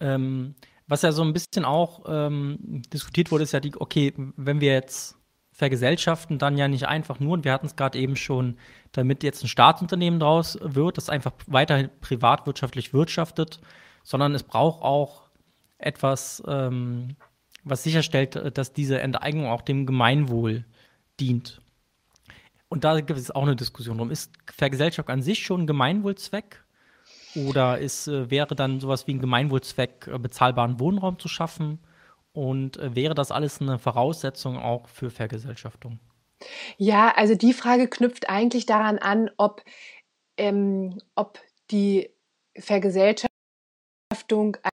[0.00, 0.54] Ähm,
[0.86, 4.72] was ja so ein bisschen auch ähm, diskutiert wurde, ist ja die, okay, wenn wir
[4.72, 5.16] jetzt
[5.54, 8.58] vergesellschaften, dann ja nicht einfach nur, und wir hatten es gerade eben schon,
[8.92, 13.60] damit jetzt ein Staatsunternehmen draus wird, das einfach weiterhin privatwirtschaftlich wirtschaftet,
[14.02, 15.22] sondern es braucht auch
[15.78, 17.16] etwas, ähm,
[17.62, 20.64] was sicherstellt, dass diese Enteignung auch dem Gemeinwohl
[21.20, 21.62] dient.
[22.68, 24.10] Und da gibt es auch eine Diskussion drum.
[24.10, 26.64] Ist Vergesellschaftung an sich schon ein Gemeinwohlzweck?
[27.36, 31.78] Oder ist, äh, wäre dann sowas wie ein Gemeinwohlzweck, äh, bezahlbaren Wohnraum zu schaffen?
[32.34, 35.98] Und äh, wäre das alles eine Voraussetzung auch für Vergesellschaftung?
[36.76, 39.64] Ja, also die Frage knüpft eigentlich daran an, ob,
[40.36, 42.10] ähm, ob die
[42.58, 43.30] Vergesellschaftung
[44.14, 44.70] Haftung einer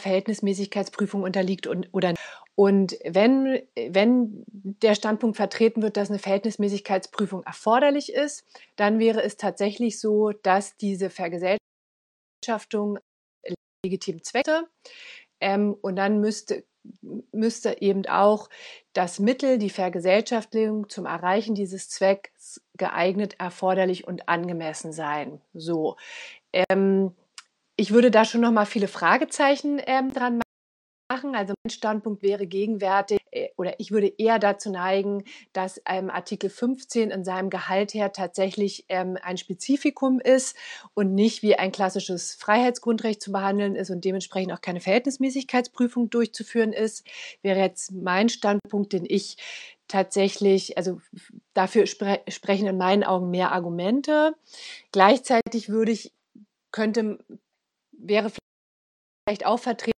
[0.00, 2.14] Verhältnismäßigkeitsprüfung unterliegt und, oder
[2.54, 8.44] und wenn, wenn der Standpunkt vertreten wird, dass eine Verhältnismäßigkeitsprüfung erforderlich ist,
[8.76, 12.98] dann wäre es tatsächlich so, dass diese Vergesellschaftung
[13.84, 14.68] legitim Zwecke
[15.40, 16.64] ähm, und dann müsste,
[17.32, 18.48] müsste eben auch
[18.92, 25.40] das Mittel, die Vergesellschaftung zum Erreichen dieses Zwecks geeignet, erforderlich und angemessen sein.
[25.54, 25.96] So.
[26.52, 27.14] Ähm,
[27.76, 30.40] ich würde da schon noch mal viele Fragezeichen ähm, dran
[31.12, 31.34] machen.
[31.34, 36.48] Also mein Standpunkt wäre gegenwärtig äh, oder ich würde eher dazu neigen, dass ähm, Artikel
[36.48, 40.56] 15 in seinem Gehalt her tatsächlich ähm, ein Spezifikum ist
[40.94, 46.72] und nicht wie ein klassisches Freiheitsgrundrecht zu behandeln ist und dementsprechend auch keine Verhältnismäßigkeitsprüfung durchzuführen
[46.72, 47.06] ist.
[47.42, 49.36] Wäre jetzt mein Standpunkt, den ich
[49.88, 51.00] tatsächlich, also
[51.52, 54.34] dafür spre sprechen in meinen Augen mehr Argumente.
[54.92, 56.12] Gleichzeitig würde ich
[56.70, 57.18] könnte
[57.92, 58.32] wäre
[59.26, 59.92] vielleicht auch vertreten,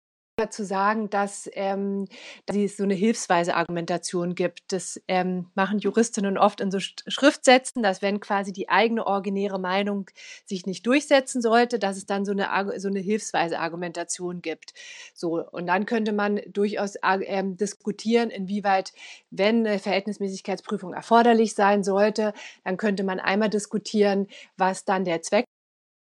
[0.49, 2.07] zu sagen, dass, ähm,
[2.45, 4.73] dass es so eine hilfsweise Argumentation gibt.
[4.73, 10.09] Das ähm, machen Juristinnen oft in so Schriftsätzen, dass wenn quasi die eigene originäre Meinung
[10.45, 14.73] sich nicht durchsetzen sollte, dass es dann so eine, so eine hilfsweise Argumentation gibt.
[15.13, 18.91] So, und dann könnte man durchaus ähm, diskutieren, inwieweit,
[19.31, 22.33] wenn eine Verhältnismäßigkeitsprüfung erforderlich sein sollte,
[22.65, 25.45] dann könnte man einmal diskutieren, was dann der Zweck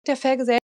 [0.06, 0.62] der Vergesellschaftung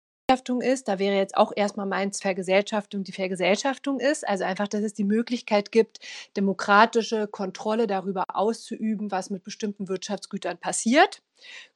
[0.60, 0.88] ist.
[0.88, 4.26] Da wäre jetzt auch erstmal meins Vergesellschaftung die Vergesellschaftung ist.
[4.26, 5.98] Also einfach, dass es die Möglichkeit gibt,
[6.36, 11.22] demokratische Kontrolle darüber auszuüben, was mit bestimmten Wirtschaftsgütern passiert.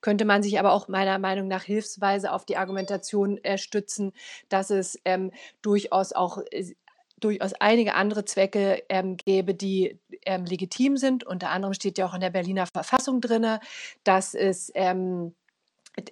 [0.01, 4.13] Könnte man sich aber auch meiner Meinung nach hilfsweise auf die Argumentation äh, stützen,
[4.49, 6.75] dass es ähm, durchaus auch äh,
[7.21, 11.25] durchaus einige andere Zwecke ähm, gäbe, die ähm, legitim sind.
[11.25, 13.59] Unter anderem steht ja auch in der Berliner Verfassung drin,
[14.05, 15.35] dass es ähm,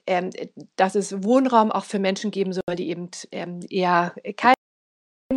[0.07, 0.31] ähm,
[0.77, 4.55] dass es Wohnraum auch für Menschen geben soll, die eben ähm, eher keinen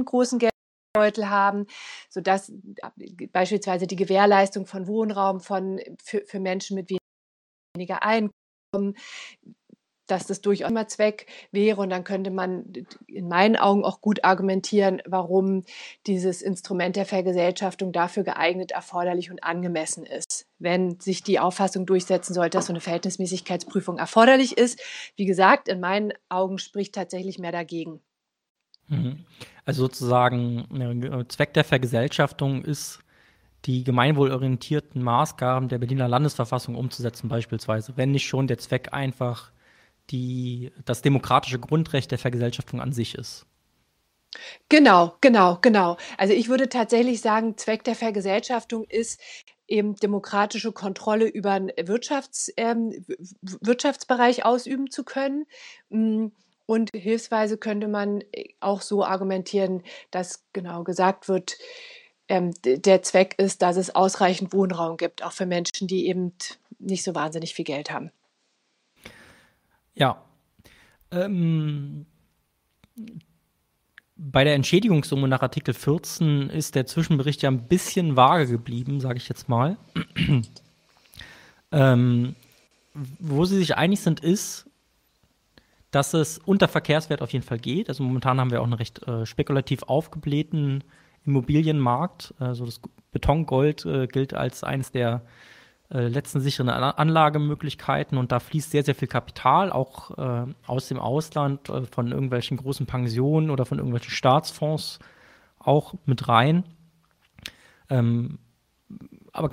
[0.04, 1.66] großen Geldbeutel haben,
[2.10, 6.92] sodass äh, beispielsweise die Gewährleistung von Wohnraum von, für, für Menschen mit
[7.76, 8.96] weniger Einkommen
[10.08, 11.82] dass das durchaus mal Zweck wäre.
[11.82, 12.66] Und dann könnte man
[13.08, 15.64] in meinen Augen auch gut argumentieren, warum
[16.08, 20.48] dieses Instrument der Vergesellschaftung dafür geeignet, erforderlich und angemessen ist.
[20.60, 24.82] Wenn sich die Auffassung durchsetzen sollte, dass so eine Verhältnismäßigkeitsprüfung erforderlich ist.
[25.16, 28.00] Wie gesagt, in meinen Augen spricht tatsächlich mehr dagegen.
[28.88, 29.26] Mhm.
[29.66, 33.00] Also sozusagen äh, Zweck der Vergesellschaftung ist,
[33.66, 39.52] die gemeinwohlorientierten Maßgaben der Berliner Landesverfassung umzusetzen, beispielsweise, wenn nicht schon der Zweck einfach
[40.10, 43.46] die, das demokratische Grundrecht der Vergesellschaftung an sich ist.
[44.70, 45.98] Genau, genau, genau.
[46.18, 49.20] Also ich würde tatsächlich sagen, Zweck der Vergesellschaftung ist
[49.68, 53.06] eben demokratische Kontrolle über einen Wirtschafts, ähm,
[53.42, 55.46] Wirtschaftsbereich ausüben zu können.
[55.90, 56.28] Mm,
[56.68, 58.24] und hilfsweise könnte man
[58.60, 61.58] auch so argumentieren, dass genau gesagt wird,
[62.28, 66.34] ähm, der Zweck ist, dass es ausreichend Wohnraum gibt, auch für Menschen, die eben
[66.80, 68.12] nicht so wahnsinnig viel Geld haben.
[69.96, 70.22] Ja.
[71.12, 72.06] Ähm,
[74.18, 79.18] bei der Entschädigungssumme nach Artikel 14 ist der Zwischenbericht ja ein bisschen vage geblieben, sage
[79.18, 79.78] ich jetzt mal.
[81.72, 82.36] ähm,
[82.94, 84.70] wo sie sich einig sind, ist,
[85.92, 87.90] dass es unter Verkehrswert auf jeden Fall geht.
[87.90, 90.84] Also momentan haben wir auch einen recht äh, spekulativ aufgeblähten
[91.26, 92.34] Immobilienmarkt.
[92.40, 92.82] Also das
[93.12, 95.26] Betongold äh, gilt als eines der
[95.92, 101.00] äh, letzten sicheren Anlagemöglichkeiten und da fließt sehr, sehr viel Kapital, auch äh, aus dem
[101.00, 105.00] Ausland, äh, von irgendwelchen großen Pensionen oder von irgendwelchen Staatsfonds
[105.60, 106.64] auch mit rein.
[107.90, 108.40] Ähm,
[109.32, 109.52] aber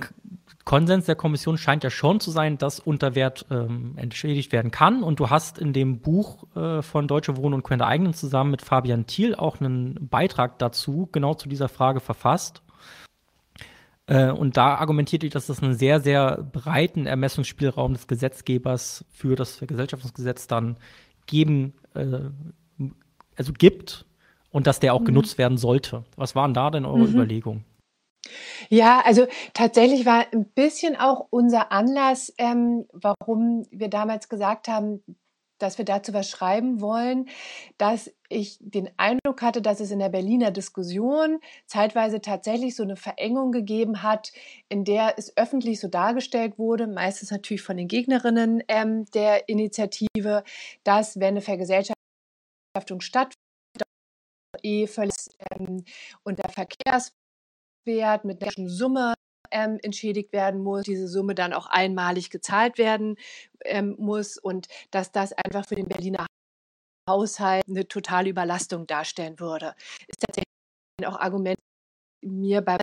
[0.65, 5.03] Konsens der Kommission scheint ja schon zu sein, dass unter Wert ähm, entschädigt werden kann.
[5.03, 8.61] Und du hast in dem Buch äh, von Deutsche Wohnen und Könnte eigenen zusammen mit
[8.61, 12.61] Fabian Thiel auch einen Beitrag dazu, genau zu dieser Frage verfasst.
[14.07, 19.35] Äh, und da argumentiert ich, dass das einen sehr, sehr breiten Ermessungsspielraum des Gesetzgebers für
[19.35, 20.77] das Vergesellschaftungsgesetz dann
[21.25, 22.19] geben, äh,
[23.35, 24.05] also gibt
[24.51, 25.05] und dass der auch mhm.
[25.05, 26.03] genutzt werden sollte.
[26.15, 27.13] Was waren da denn eure mhm.
[27.13, 27.65] Überlegungen?
[28.69, 35.03] Ja, also tatsächlich war ein bisschen auch unser Anlass, ähm, warum wir damals gesagt haben,
[35.59, 37.29] dass wir dazu was schreiben wollen,
[37.77, 42.95] dass ich den Eindruck hatte, dass es in der Berliner Diskussion zeitweise tatsächlich so eine
[42.95, 44.31] Verengung gegeben hat,
[44.69, 50.43] in der es öffentlich so dargestellt wurde, meistens natürlich von den Gegnerinnen ähm, der Initiative,
[50.83, 51.95] dass wenn eine Vergesellschaftung
[52.99, 53.37] stattfindet,
[54.61, 55.15] eh völlig
[55.51, 55.83] ähm,
[56.23, 57.11] unter Verkehrs
[57.85, 59.13] Wert mit einer Summe
[59.51, 63.17] ähm, entschädigt werden muss, diese Summe dann auch einmalig gezahlt werden
[63.65, 66.25] ähm, muss und dass das einfach für den Berliner
[67.09, 69.75] Haushalt eine totale Überlastung darstellen würde.
[70.07, 70.47] Ist tatsächlich
[71.05, 71.57] auch Argument
[72.21, 72.77] mir bei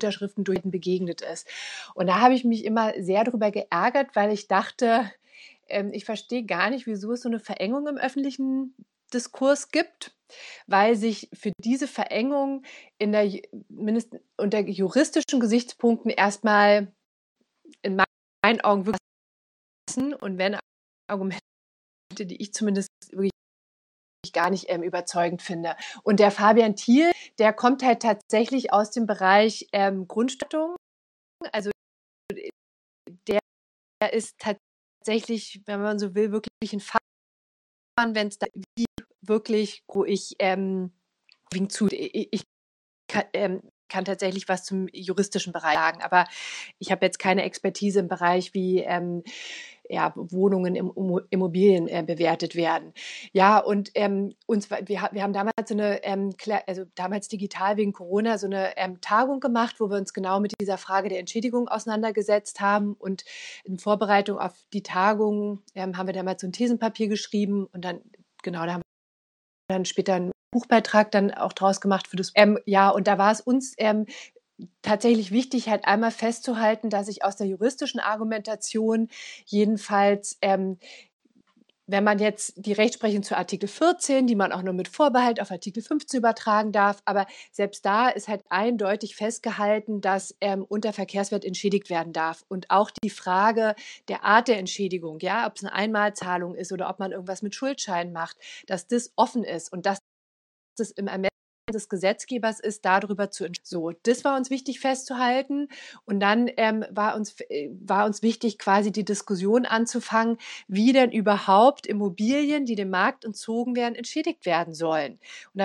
[0.00, 1.48] Unterschriften durch begegnet ist.
[1.94, 5.10] Und da habe ich mich immer sehr darüber geärgert, weil ich dachte,
[5.68, 8.74] ähm, ich verstehe gar nicht, wieso es so eine Verengung im öffentlichen
[9.14, 10.14] Diskurs gibt
[10.66, 12.64] weil sich für diese Verengung
[12.98, 13.30] in der,
[13.68, 16.92] mindestens unter juristischen Gesichtspunkten erstmal
[17.82, 17.96] in
[18.42, 18.98] meinen Augen wirklich
[20.20, 20.58] und wenn
[21.08, 21.40] Argumente,
[22.18, 23.30] die ich zumindest wirklich
[24.32, 25.76] gar nicht ähm, überzeugend finde.
[26.02, 30.76] Und der Fabian Thiel, der kommt halt tatsächlich aus dem Bereich ähm, Grundstattung.
[31.52, 31.70] Also
[33.28, 33.40] der
[34.12, 36.80] ist tatsächlich, wenn man so will, wirklich ein
[37.96, 38.86] Fachmann, wenn es da wie
[39.22, 40.92] wirklich, wo ich ähm,
[41.68, 42.42] zu, ich, ich
[43.08, 46.26] kann, ähm, kann tatsächlich was zum juristischen Bereich sagen, aber
[46.78, 49.22] ich habe jetzt keine Expertise im Bereich, wie ähm,
[49.88, 50.92] ja, Wohnungen, im,
[51.30, 52.92] Immobilien äh, bewertet werden.
[53.32, 56.34] Ja, und ähm, uns, wir, wir haben damals so eine, ähm,
[56.66, 60.54] also damals digital wegen Corona, so eine ähm, Tagung gemacht, wo wir uns genau mit
[60.60, 62.94] dieser Frage der Entschädigung auseinandergesetzt haben.
[62.94, 63.24] Und
[63.64, 68.00] in Vorbereitung auf die Tagung ähm, haben wir damals so ein Thesenpapier geschrieben und dann,
[68.42, 68.82] genau, da haben
[69.68, 72.32] dann später einen Buchbeitrag dann auch draus gemacht für das.
[72.36, 74.06] Ähm, ja, und da war es uns ähm,
[74.82, 79.08] tatsächlich wichtig, halt einmal festzuhalten, dass ich aus der juristischen Argumentation
[79.46, 80.78] jedenfalls ähm,
[81.86, 85.50] wenn man jetzt die Rechtsprechung zu Artikel 14, die man auch nur mit Vorbehalt auf
[85.50, 91.44] Artikel 15 übertragen darf, aber selbst da ist halt eindeutig festgehalten, dass ähm, unter Verkehrswert
[91.44, 92.44] entschädigt werden darf.
[92.48, 93.74] Und auch die Frage
[94.08, 97.54] der Art der Entschädigung, ja, ob es eine Einmalzahlung ist oder ob man irgendwas mit
[97.54, 98.36] Schuldscheinen macht,
[98.66, 99.98] dass das offen ist und dass
[100.78, 101.28] das im Ermessen
[101.72, 103.54] des Gesetzgebers ist, darüber zu entscheiden.
[103.64, 105.68] So, das war uns wichtig festzuhalten.
[106.04, 111.12] Und dann ähm, war, uns, äh, war uns wichtig, quasi die Diskussion anzufangen, wie denn
[111.12, 115.20] überhaupt Immobilien, die dem Markt entzogen werden, entschädigt werden sollen.
[115.54, 115.64] Und da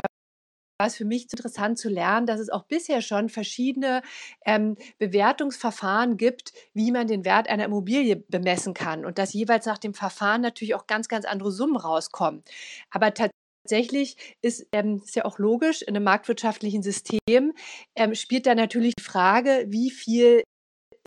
[0.79, 4.01] war es für mich interessant zu lernen, dass es auch bisher schon verschiedene
[4.45, 9.77] ähm, Bewertungsverfahren gibt, wie man den Wert einer Immobilie bemessen kann und dass jeweils nach
[9.77, 12.43] dem Verfahren natürlich auch ganz, ganz andere Summen rauskommen.
[12.91, 13.38] Aber tatsächlich
[13.69, 17.53] Tatsächlich ist, ähm, ist ja auch logisch, in einem marktwirtschaftlichen System
[17.95, 20.41] ähm, spielt da natürlich die Frage, wie viel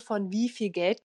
[0.01, 0.99] von wie viel Geld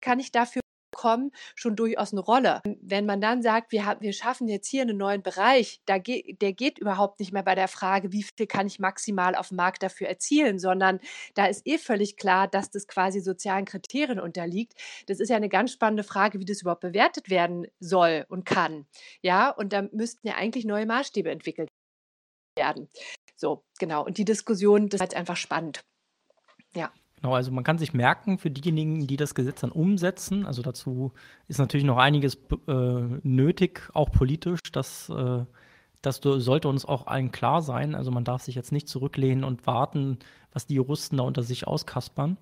[0.00, 0.62] kann ich dafür
[1.00, 2.60] bekommen, schon durchaus eine Rolle.
[2.82, 6.42] Wenn man dann sagt, wir, haben, wir schaffen jetzt hier einen neuen Bereich, da geht,
[6.42, 9.56] der geht überhaupt nicht mehr bei der Frage, wie viel kann ich maximal auf dem
[9.56, 11.00] Markt dafür erzielen, sondern
[11.34, 14.74] da ist eh völlig klar, dass das quasi sozialen Kriterien unterliegt.
[15.06, 18.86] Das ist ja eine ganz spannende Frage, wie das überhaupt bewertet werden soll und kann.
[19.22, 21.70] Ja, und da müssten ja eigentlich neue Maßstäbe entwickelt
[22.56, 22.88] werden.
[23.36, 24.04] So, genau.
[24.04, 25.82] Und die Diskussion, das ist halt einfach spannend.
[26.74, 26.92] Ja.
[27.20, 31.12] Genau, also man kann sich merken, für diejenigen, die das Gesetz dann umsetzen, also dazu
[31.48, 32.72] ist natürlich noch einiges äh,
[33.22, 35.44] nötig, auch politisch, dass äh,
[36.02, 37.94] das sollte uns auch allen klar sein.
[37.94, 40.18] Also man darf sich jetzt nicht zurücklehnen und warten,
[40.52, 42.38] was die Juristen da unter sich auskaspern.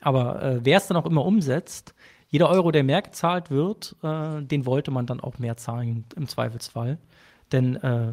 [0.00, 1.94] Aber äh, wer es dann auch immer umsetzt,
[2.28, 6.28] jeder Euro, der mehr gezahlt wird, äh, den wollte man dann auch mehr zahlen im
[6.28, 6.98] Zweifelsfall.
[7.52, 8.12] Denn äh,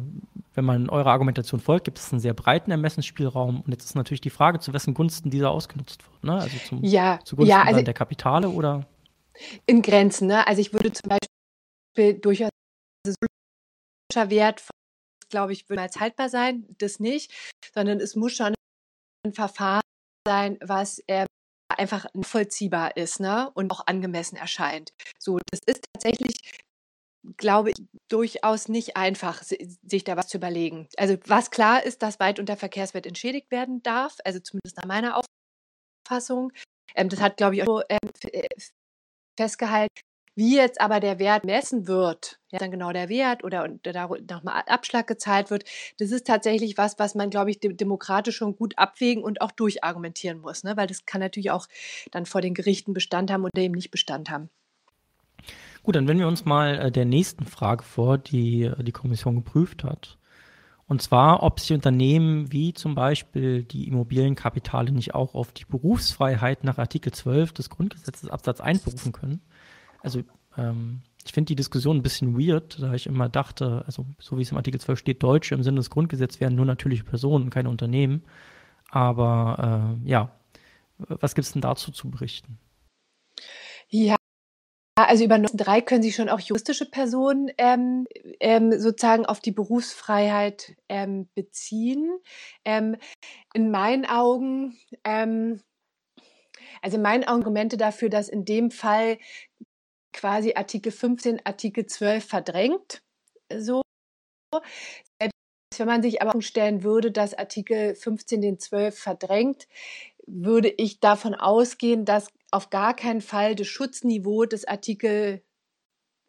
[0.54, 3.60] wenn man eurer Argumentation folgt, gibt es einen sehr breiten Ermessensspielraum.
[3.60, 6.24] Und jetzt ist natürlich die Frage, zu wessen Gunsten dieser ausgenutzt wird.
[6.24, 6.34] Ne?
[6.34, 8.86] Also zum, ja, zugunsten ja, also der Kapitale oder?
[9.66, 10.28] In Grenzen.
[10.28, 10.46] Ne?
[10.46, 12.50] Also ich würde zum Beispiel durchaus
[14.14, 14.66] Wert,
[15.28, 16.64] glaube ich, würde als haltbar sein.
[16.78, 17.30] Das nicht,
[17.74, 18.54] sondern es muss schon
[19.26, 19.82] ein Verfahren
[20.26, 21.26] sein, was äh,
[21.68, 23.50] einfach vollziehbar ist ne?
[23.52, 24.92] und auch angemessen erscheint.
[25.18, 26.36] So, das ist tatsächlich
[27.36, 27.76] glaube ich,
[28.08, 30.88] durchaus nicht einfach, sich da was zu überlegen.
[30.96, 35.20] Also was klar ist, dass weit unter Verkehrswert entschädigt werden darf, also zumindest nach meiner
[36.06, 36.52] Auffassung.
[36.94, 38.48] Ähm, das hat, glaube ich, auch ähm, äh,
[39.36, 39.94] festgehalten.
[40.38, 44.64] Wie jetzt aber der Wert messen wird, ja, dann genau der Wert oder da nochmal
[44.66, 45.64] Abschlag gezahlt wird,
[45.98, 50.40] das ist tatsächlich was, was man, glaube ich, demokratisch schon gut abwägen und auch durchargumentieren
[50.40, 50.76] muss, ne?
[50.76, 51.66] weil das kann natürlich auch
[52.10, 54.50] dann vor den Gerichten Bestand haben oder eben nicht Bestand haben.
[55.86, 59.36] Gut, dann wenden wir uns mal äh, der nächsten Frage vor, die äh, die Kommission
[59.36, 60.18] geprüft hat.
[60.88, 66.64] Und zwar, ob sie Unternehmen wie zum Beispiel die Immobilienkapitale nicht auch auf die Berufsfreiheit
[66.64, 69.42] nach Artikel 12 des Grundgesetzes Absatz 1 berufen können.
[70.02, 70.24] Also
[70.58, 74.42] ähm, ich finde die Diskussion ein bisschen weird, da ich immer dachte, also so wie
[74.42, 77.70] es im Artikel 12 steht, Deutsche im Sinne des Grundgesetzes wären nur natürliche Personen, keine
[77.70, 78.24] Unternehmen.
[78.90, 80.32] Aber äh, ja,
[80.98, 82.58] was gibt es denn dazu zu berichten?
[83.88, 84.16] Ja,
[85.04, 88.06] also über 3 können sich schon auch juristische Personen ähm,
[88.40, 92.18] ähm, sozusagen auf die Berufsfreiheit ähm, beziehen.
[92.64, 92.96] Ähm,
[93.52, 95.60] in meinen Augen, ähm,
[96.80, 99.18] also in meinen Argumente dafür, dass in dem Fall
[100.14, 103.02] quasi Artikel 15 Artikel 12 verdrängt,
[103.52, 103.82] so.
[105.20, 105.32] Selbst
[105.78, 109.68] wenn man sich aber stellen würde, dass Artikel 15 den 12 verdrängt,
[110.26, 115.42] würde ich davon ausgehen, dass auf gar keinen Fall das Schutzniveau des Artikel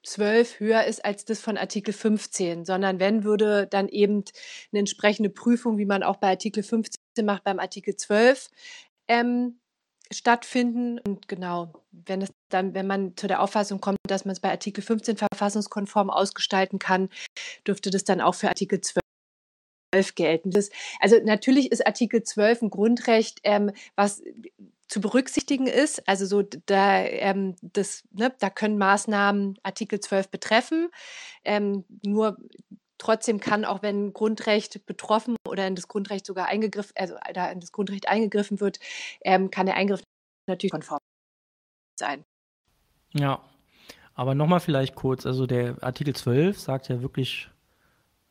[0.04, 4.24] 12 höher ist als das von Artikel 15, sondern wenn würde dann eben
[4.72, 8.50] eine entsprechende Prüfung, wie man auch bei Artikel 15 macht, beim Artikel 12
[9.08, 9.60] ähm,
[10.12, 11.00] stattfinden.
[11.00, 14.50] Und genau, wenn es dann, wenn man zu der Auffassung kommt, dass man es bei
[14.50, 17.10] Artikel 15 verfassungskonform ausgestalten kann,
[17.68, 20.52] dürfte das dann auch für Artikel 12 gelten.
[20.52, 24.22] Das, also natürlich ist Artikel 12 ein Grundrecht, ähm, was
[24.88, 26.08] zu berücksichtigen ist.
[26.08, 30.90] Also so da, ähm, das, ne, da können Maßnahmen Artikel 12 betreffen.
[31.44, 32.38] Ähm, nur
[32.98, 37.60] trotzdem kann auch wenn Grundrecht betroffen oder in das Grundrecht sogar eingegriffen, also da in
[37.60, 38.80] das Grundrecht eingegriffen wird,
[39.22, 40.02] ähm, kann der Eingriff
[40.48, 41.00] natürlich konform
[42.00, 42.24] sein.
[43.14, 43.42] Ja,
[44.14, 47.50] aber nochmal vielleicht kurz, also der Artikel 12 sagt ja wirklich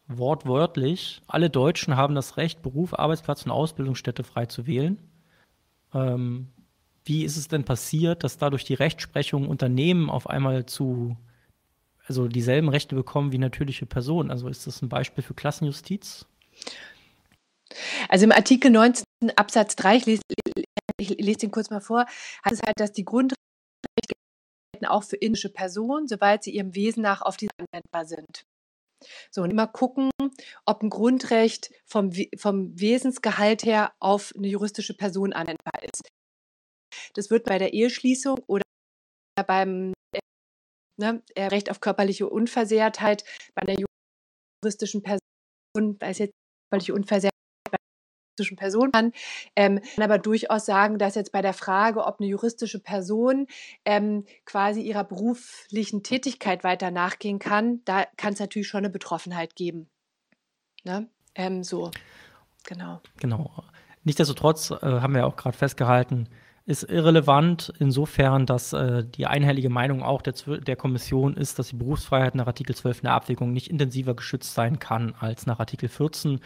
[0.09, 4.99] wortwörtlich, alle Deutschen haben das Recht, Beruf, Arbeitsplatz und Ausbildungsstätte frei zu wählen.
[5.97, 6.53] Ähm,
[7.05, 11.17] wie ist es denn passiert, dass dadurch die Rechtsprechung Unternehmen auf einmal zu,
[12.07, 14.31] also dieselben Rechte bekommen wie natürliche Personen?
[14.31, 16.27] Also ist das ein Beispiel für Klassenjustiz?
[18.09, 19.05] Also im Artikel 19
[19.37, 20.23] Absatz 3, ich lese,
[20.99, 22.07] ich lese den kurz mal vor,
[22.45, 23.37] heißt es halt, dass die Grundrechte
[24.89, 28.45] auch für indische Personen, soweit sie ihrem Wesen nach auf diese anwendbar sind.
[29.31, 30.11] So, und immer gucken,
[30.65, 36.09] ob ein Grundrecht vom, vom Wesensgehalt her auf eine juristische Person anwendbar ist.
[37.15, 38.63] Das wird bei der Eheschließung oder
[39.47, 39.93] beim
[40.99, 43.77] ne, äh, Recht auf körperliche Unversehrtheit bei einer
[44.63, 45.21] juristischen Person,
[46.01, 46.33] jetzt
[46.71, 47.36] körperliche Unversehrtheit bei
[48.37, 49.13] juristischen Person kann,
[49.55, 53.47] ähm, kann aber durchaus sagen, dass jetzt bei der Frage, ob eine juristische Person
[53.85, 59.57] ähm, quasi ihrer beruflichen Tätigkeit weiter nachgehen kann, da kann es natürlich schon eine Betroffenheit
[59.57, 59.89] geben.
[60.85, 61.09] Ne?
[61.35, 61.91] Ähm, so,
[62.65, 63.01] genau.
[63.19, 63.65] Genau.
[64.05, 66.29] Nichtsdestotrotz äh, haben wir auch gerade festgehalten,
[66.65, 71.77] ist irrelevant insofern, dass äh, die einhellige Meinung auch der, der, Kommission ist, dass die
[71.77, 75.89] Berufsfreiheit nach Artikel 12 in der Abwägung nicht intensiver geschützt sein kann als nach Artikel
[75.89, 76.41] 14,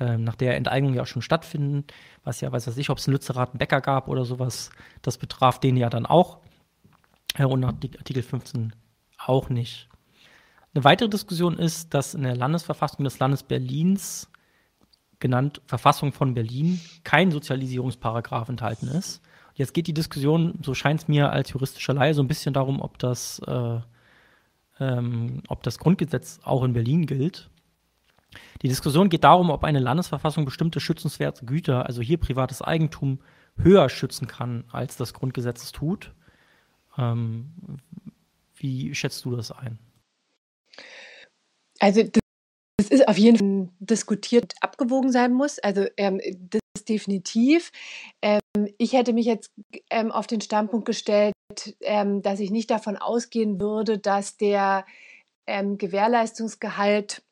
[0.00, 1.84] äh, nach der Enteignungen ja auch schon stattfinden,
[2.24, 4.70] was ja, weiß was ich, ob es einen Lützerath einen Bäcker gab oder sowas,
[5.02, 6.38] das betraf den ja dann auch
[7.38, 8.74] und nach Artikel 15
[9.18, 9.88] auch nicht.
[10.74, 14.30] Eine weitere Diskussion ist, dass in der Landesverfassung des Landes Berlins
[15.18, 19.22] genannt Verfassung von Berlin kein Sozialisierungsparagraf enthalten ist.
[19.54, 22.80] Jetzt geht die Diskussion, so scheint es mir als juristischer Laie, so ein bisschen darum,
[22.80, 23.80] ob das, äh,
[24.80, 27.50] ähm, ob das Grundgesetz auch in Berlin gilt.
[28.62, 33.20] Die Diskussion geht darum, ob eine Landesverfassung bestimmte schützenswerte Güter, also hier privates Eigentum,
[33.56, 36.14] höher schützen kann, als das Grundgesetz es tut.
[36.96, 37.78] Ähm,
[38.56, 39.78] wie schätzt du das ein?
[41.78, 45.58] Also das ist auf jeden Fall diskutiert, abgewogen sein muss.
[45.58, 47.70] Also ähm, das ist definitiv.
[48.22, 48.40] Ähm,
[48.78, 49.50] ich hätte mich jetzt
[49.90, 51.34] ähm, auf den Standpunkt gestellt,
[51.80, 54.86] ähm, dass ich nicht davon ausgehen würde, dass der
[55.46, 57.22] ähm, Gewährleistungsgehalt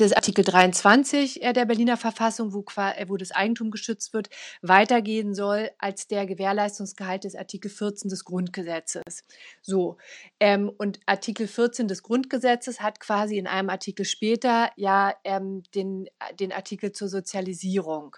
[0.00, 4.28] des Artikel 23 der Berliner Verfassung, wo, äh, wo das Eigentum geschützt wird,
[4.62, 9.24] weitergehen soll als der Gewährleistungsgehalt des Artikel 14 des Grundgesetzes.
[9.62, 9.96] So,
[10.40, 16.08] ähm, und Artikel 14 des Grundgesetzes hat quasi in einem Artikel später ja ähm, den,
[16.38, 18.16] den Artikel zur Sozialisierung.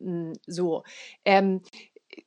[0.00, 0.84] Hm, so,
[1.24, 1.62] ähm,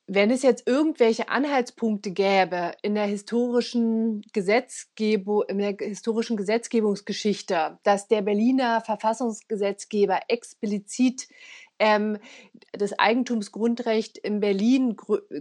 [0.08, 8.08] wenn es jetzt irgendwelche Anhaltspunkte gäbe in der historischen Gesetzgebung, in der historischen Gesetzgebungsgeschichte, dass
[8.08, 11.28] der Berliner Verfassungsgesetzgeber explizit
[11.80, 12.18] ähm,
[12.74, 14.98] das Eigentumsgrundrecht in Berlin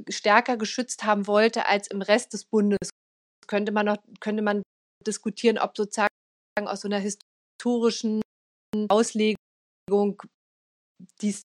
[0.09, 2.91] stärker geschützt haben wollte als im Rest des Bundes,
[3.47, 4.63] könnte man noch, könnte man
[5.07, 6.09] diskutieren, ob sozusagen
[6.57, 8.23] aus so einer historischen
[8.89, 10.23] Auslegung
[11.21, 11.43] dies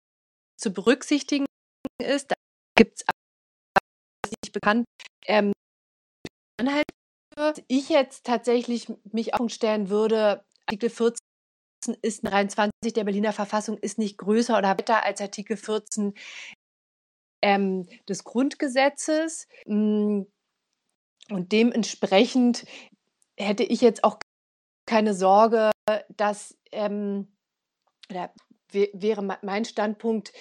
[0.57, 1.45] zu berücksichtigen
[2.01, 2.34] ist
[2.75, 4.85] gibt es nicht bekannt.
[5.25, 5.53] Ähm,
[6.59, 6.85] Anhalt,
[7.67, 11.19] ich jetzt tatsächlich mich auch stellen würde, Artikel 14
[12.01, 16.13] ist 23 der Berliner Verfassung ist nicht größer oder weiter als Artikel 14
[17.43, 19.47] ähm, des Grundgesetzes.
[19.65, 20.21] Mm,
[21.29, 22.65] und dementsprechend
[23.37, 24.17] hätte ich jetzt auch
[24.87, 25.71] keine Sorge,
[26.09, 27.35] dass, ähm,
[28.09, 28.33] oder
[28.71, 30.33] wäre mein Standpunkt,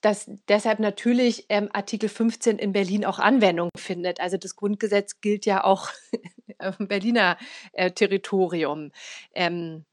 [0.00, 4.20] dass deshalb natürlich ähm, Artikel 15 in Berlin auch Anwendung findet.
[4.20, 5.88] Also das Grundgesetz gilt ja auch
[6.58, 7.36] auf dem Berliner
[7.72, 8.92] äh, Territorium.
[9.34, 9.84] Ähm,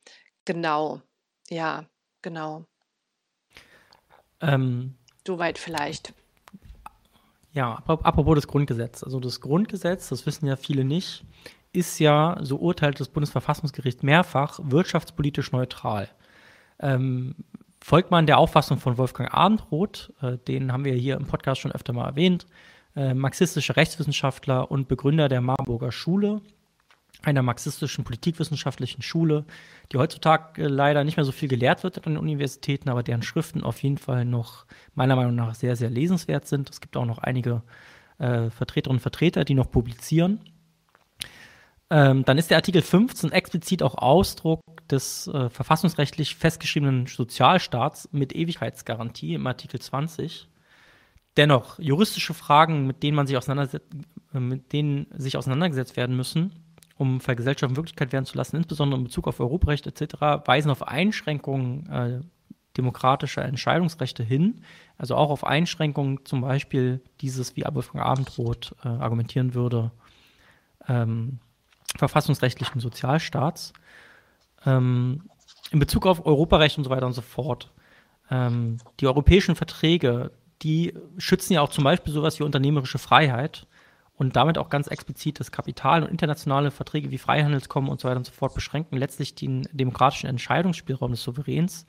[0.46, 1.02] genau,
[1.50, 1.86] ja,
[2.22, 2.66] genau.
[4.42, 6.14] Ähm, Soweit vielleicht.
[7.52, 9.04] Ja, apropos das Grundgesetz.
[9.04, 11.26] Also das Grundgesetz, das wissen ja viele nicht,
[11.74, 16.10] ist ja, so urteilt das Bundesverfassungsgericht mehrfach, wirtschaftspolitisch neutral.
[16.80, 17.36] Ähm,
[17.82, 21.72] folgt man der Auffassung von Wolfgang Abendroth, äh, den haben wir hier im Podcast schon
[21.72, 22.46] öfter mal erwähnt,
[22.96, 26.42] äh, marxistischer Rechtswissenschaftler und Begründer der Marburger Schule,
[27.22, 29.46] einer marxistischen politikwissenschaftlichen Schule,
[29.92, 33.22] die heutzutage äh, leider nicht mehr so viel gelehrt wird an den Universitäten, aber deren
[33.22, 34.66] Schriften auf jeden Fall noch
[34.96, 36.70] meiner Meinung nach sehr, sehr lesenswert sind.
[36.70, 37.62] Es gibt auch noch einige
[38.18, 40.40] äh, Vertreterinnen und Vertreter, die noch publizieren.
[41.92, 48.36] Ähm, dann ist der Artikel 15 explizit auch Ausdruck des äh, verfassungsrechtlich festgeschriebenen Sozialstaats mit
[48.36, 50.48] Ewigkeitsgarantie im Artikel 20.
[51.38, 53.88] Dennoch, juristische Fragen, mit denen man sich auseinandersetzt,
[54.34, 56.52] mit denen sich auseinandergesetzt werden müssen,
[56.98, 60.16] um Vergesellschaftung Wirklichkeit werden zu lassen, insbesondere in Bezug auf Europarecht etc.,
[60.46, 62.20] weisen auf Einschränkungen äh,
[62.78, 64.62] demokratischer Entscheidungsrechte hin,
[64.98, 69.92] also auch auf Einschränkungen, zum Beispiel dieses, wie Wolfgang Abendroth äh, argumentieren würde,
[70.88, 71.40] ähm,
[71.98, 73.74] verfassungsrechtlichen Sozialstaats
[74.66, 75.30] ähm,
[75.72, 77.72] in Bezug auf Europarecht und so weiter und so fort.
[78.32, 80.32] Ähm, die europäischen Verträge,
[80.62, 83.68] die schützen ja auch zum Beispiel sowas wie unternehmerische Freiheit
[84.20, 88.18] und damit auch ganz explizit das Kapital und internationale Verträge wie Freihandelskommen und so weiter
[88.18, 91.86] und so fort beschränken letztlich den demokratischen Entscheidungsspielraum des Souveräns.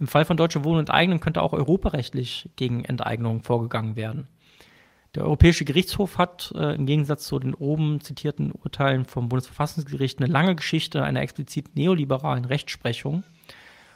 [0.00, 4.28] Im Fall von Deutsche Wohnen und Enteignen könnte auch europarechtlich gegen Enteignung vorgegangen werden.
[5.14, 10.30] Der Europäische Gerichtshof hat äh, im Gegensatz zu den oben zitierten Urteilen vom Bundesverfassungsgericht eine
[10.30, 13.24] lange Geschichte einer explizit neoliberalen Rechtsprechung.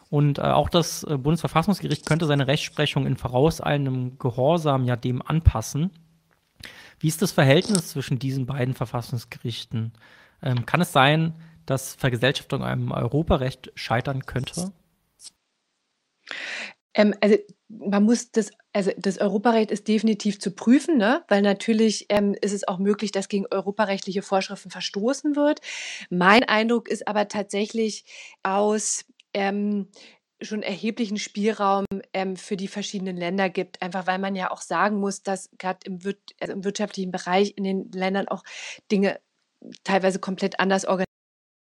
[0.09, 5.91] Und äh, auch das äh, Bundesverfassungsgericht könnte seine Rechtsprechung in vorauseilendem Gehorsam ja dem anpassen.
[6.99, 9.93] Wie ist das Verhältnis zwischen diesen beiden Verfassungsgerichten?
[10.43, 11.35] Ähm, kann es sein,
[11.67, 14.73] dass Vergesellschaftung einem Europarecht scheitern könnte?
[16.95, 17.37] Ähm, also
[17.69, 21.25] man muss das, also das Europarecht ist definitiv zu prüfen, ne?
[21.29, 25.61] weil natürlich ähm, ist es auch möglich, dass gegen europarechtliche Vorschriften verstoßen wird.
[26.11, 28.05] Mein Eindruck ist aber tatsächlich
[28.43, 29.89] aus ähm,
[30.43, 34.99] schon erheblichen Spielraum ähm, für die verschiedenen Länder gibt, einfach weil man ja auch sagen
[34.99, 38.43] muss, dass gerade im, wir also im wirtschaftlichen Bereich in den Ländern auch
[38.91, 39.21] Dinge
[39.85, 41.12] teilweise komplett anders organisiert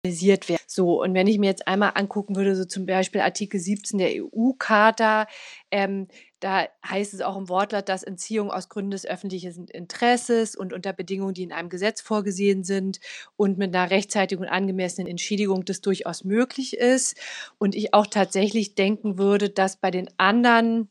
[0.05, 0.61] organisiert werden.
[0.67, 4.11] So, und wenn ich mir jetzt einmal angucken würde, so zum Beispiel Artikel 17 der
[4.21, 5.27] EU-Charta,
[5.71, 6.07] ähm,
[6.41, 10.91] da heißt es auch im Wortlaut, dass Entziehung aus Gründen des öffentlichen Interesses und unter
[10.91, 12.99] Bedingungen, die in einem Gesetz vorgesehen sind
[13.37, 17.15] und mit einer rechtzeitigen und angemessenen Entschädigung das durchaus möglich ist.
[17.57, 20.89] Und ich auch tatsächlich denken würde, dass bei den anderen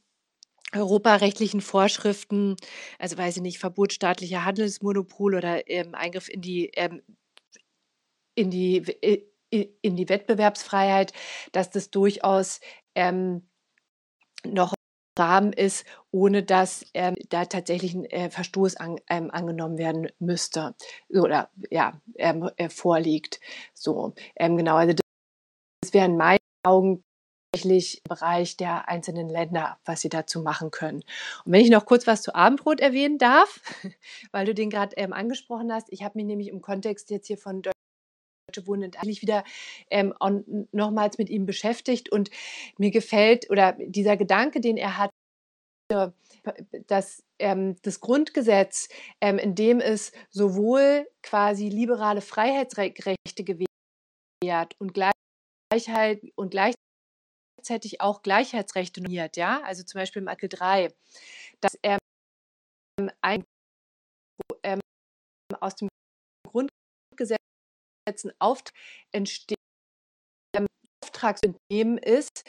[0.74, 2.56] europarechtlichen Vorschriften,
[2.98, 7.02] also weiß ich nicht, Verbot staatlicher Handelsmonopol oder ähm, Eingriff in die ähm,
[8.34, 8.84] in die,
[9.50, 11.12] in die Wettbewerbsfreiheit,
[11.52, 12.60] dass das durchaus
[12.94, 13.48] ähm,
[14.46, 14.74] noch
[15.18, 20.74] Rahmen ist, ohne dass ähm, da tatsächlich ein äh, Verstoß an, ähm, angenommen werden müsste
[21.10, 23.40] oder ja ähm, äh, vorliegt.
[23.74, 25.02] So ähm, genau, also das,
[25.82, 27.02] das wären meine Augen
[27.52, 31.02] tatsächlich im Bereich der einzelnen Länder, was sie dazu machen können.
[31.44, 33.60] Und wenn ich noch kurz was zu Abendbrot erwähnen darf,
[34.32, 37.38] weil du den gerade ähm, angesprochen hast, ich habe mich nämlich im Kontext jetzt hier
[37.38, 37.60] von
[38.52, 39.44] Deutsche Wohnen eigentlich wieder
[39.90, 40.14] ähm,
[40.72, 42.10] nochmals mit ihm beschäftigt.
[42.10, 42.30] Und
[42.78, 45.10] mir gefällt oder dieser Gedanke, den er hat,
[46.86, 48.88] dass ähm, das Grundgesetz,
[49.20, 59.02] ähm, in dem es sowohl quasi liberale Freiheitsrechte gewährt und Gleichheit und gleichzeitig auch Gleichheitsrechte
[59.02, 60.94] normiert, ja, also zum Beispiel im Artikel 3,
[61.60, 61.98] dass ähm,
[63.20, 63.44] ein,
[64.62, 64.80] ähm,
[65.60, 65.88] aus dem
[68.06, 68.74] ein Auftrag
[69.12, 69.56] entsteht,
[71.02, 72.44] Auftragsunternehmen ist,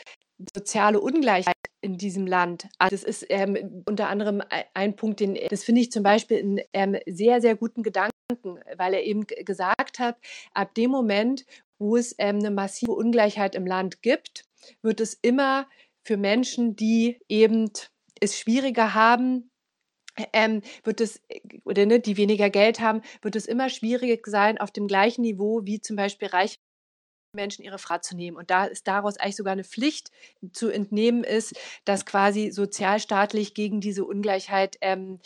[0.55, 2.67] soziale Ungleichheit in diesem Land.
[2.77, 4.41] Also das ist ähm, unter anderem
[4.73, 8.11] ein Punkt, den das finde ich zum Beispiel einen ähm, sehr, sehr guten Gedanken,
[8.77, 10.17] weil er eben gesagt hat,
[10.53, 11.45] ab dem Moment,
[11.77, 14.45] wo es ähm, eine massive Ungleichheit im Land gibt,
[14.81, 15.67] wird es immer
[16.03, 17.69] für Menschen, die eben
[18.19, 19.51] es schwieriger haben,
[20.33, 21.21] ähm, wird es,
[21.63, 25.61] oder ne, die weniger Geld haben, wird es immer schwieriger sein, auf dem gleichen Niveau
[25.65, 26.57] wie zum Beispiel reiche
[27.35, 28.37] Menschen ihre Frau zu nehmen.
[28.37, 30.11] Und da ist daraus eigentlich sogar eine Pflicht
[30.51, 31.55] zu entnehmen ist,
[31.85, 35.19] dass quasi sozialstaatlich gegen diese Ungleichheit ähm,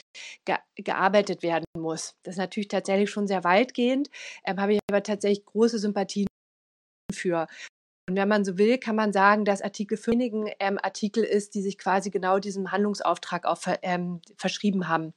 [0.46, 2.16] ge gearbeitet werden muss.
[2.24, 4.10] Das ist natürlich tatsächlich schon sehr weitgehend,
[4.46, 6.28] ähm, habe ich aber tatsächlich große Sympathien
[7.14, 7.48] für.
[8.10, 11.55] Und wenn man so will, kann man sagen, dass Artikel 5 ein ähm, Artikel ist,
[11.55, 15.14] die sich quasi genau diesem Handlungsauftrag auch ähm, verschrieben haben.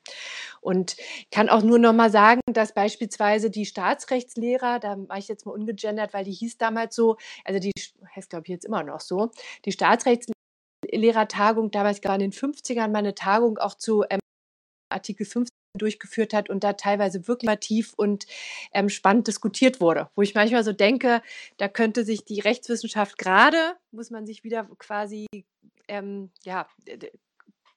[0.60, 0.96] Und
[1.30, 5.52] kann auch nur noch mal sagen, dass beispielsweise die Staatsrechtslehrer, da mache ich jetzt mal
[5.52, 7.70] ungegendert, weil die hieß damals so, also die
[8.16, 9.30] heißt glaube ich jetzt immer noch so,
[9.64, 14.19] die Staatsrechtslehrertagung damals gar in den 50ern mal eine Tagung auch zu ähm,
[14.90, 18.26] Artikel 15 durchgeführt hat und da teilweise wirklich tief und
[18.72, 20.10] ähm, spannend diskutiert wurde.
[20.16, 21.22] Wo ich manchmal so denke,
[21.58, 25.26] da könnte sich die Rechtswissenschaft gerade, muss man sich wieder quasi,
[25.88, 26.68] ähm, ja,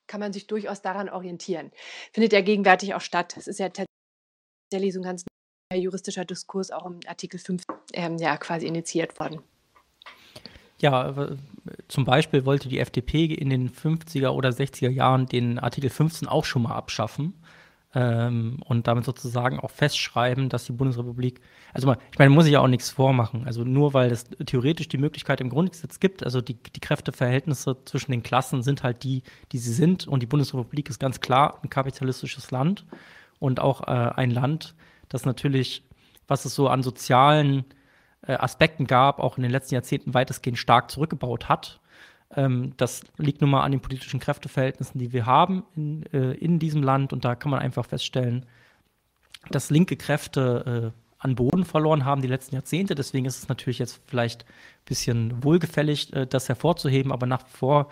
[0.08, 1.72] kann man sich durchaus daran orientieren.
[2.12, 3.36] Findet ja gegenwärtig auch statt.
[3.38, 5.24] Es ist ja tatsächlich so ein ganz
[5.74, 9.42] juristischer Diskurs auch im Artikel 5 ähm, ja, quasi initiiert worden.
[10.84, 11.30] Ja,
[11.88, 16.44] zum Beispiel wollte die FDP in den 50er oder 60er Jahren den Artikel 15 auch
[16.44, 17.36] schon mal abschaffen
[17.96, 21.40] ähm, und damit sozusagen auch festschreiben, dass die Bundesrepublik,
[21.74, 23.46] also ich meine, muss ich ja auch nichts vormachen.
[23.46, 28.12] Also nur weil es theoretisch die Möglichkeit im Grundgesetz gibt, also die, die Kräfteverhältnisse zwischen
[28.12, 29.24] den Klassen sind halt die,
[29.54, 32.86] die sie sind und die Bundesrepublik ist ganz klar ein kapitalistisches Land
[33.40, 34.76] und auch äh, ein Land,
[35.08, 35.84] das natürlich,
[36.28, 37.64] was es so an sozialen
[38.28, 41.80] äh, Aspekten gab, auch in den letzten Jahrzehnten weitestgehend stark zurückgebaut hat
[42.36, 46.60] ähm, das liegt nun mal an den politischen Kräfteverhältnissen, die wir haben in, äh, in
[46.60, 47.14] diesem Land.
[47.14, 48.46] Und da kann man einfach feststellen,
[49.50, 52.96] dass linke Kräfte äh, an Boden verloren haben die letzten Jahrzehnte.
[52.96, 57.12] Deswegen ist es natürlich jetzt vielleicht ein bisschen wohlgefällig, äh, das hervorzuheben.
[57.12, 57.90] Aber nach wie vor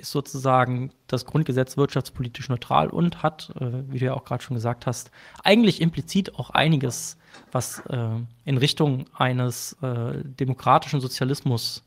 [0.00, 4.54] ist sozusagen das Grundgesetz wirtschaftspolitisch neutral und hat, äh, wie du ja auch gerade schon
[4.54, 5.10] gesagt hast,
[5.44, 7.16] eigentlich implizit auch einiges,
[7.52, 8.08] was äh,
[8.44, 11.84] in Richtung eines äh, demokratischen Sozialismus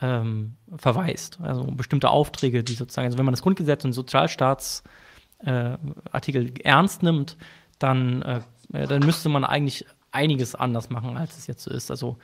[0.00, 1.38] ähm, verweist.
[1.40, 7.36] Also bestimmte Aufträge, die sozusagen, also wenn man das Grundgesetz und Sozialstaatsartikel äh, ernst nimmt,
[7.78, 8.40] dann, äh,
[8.70, 11.90] dann müsste man eigentlich einiges anders machen, als es jetzt so ist.
[11.90, 12.18] Also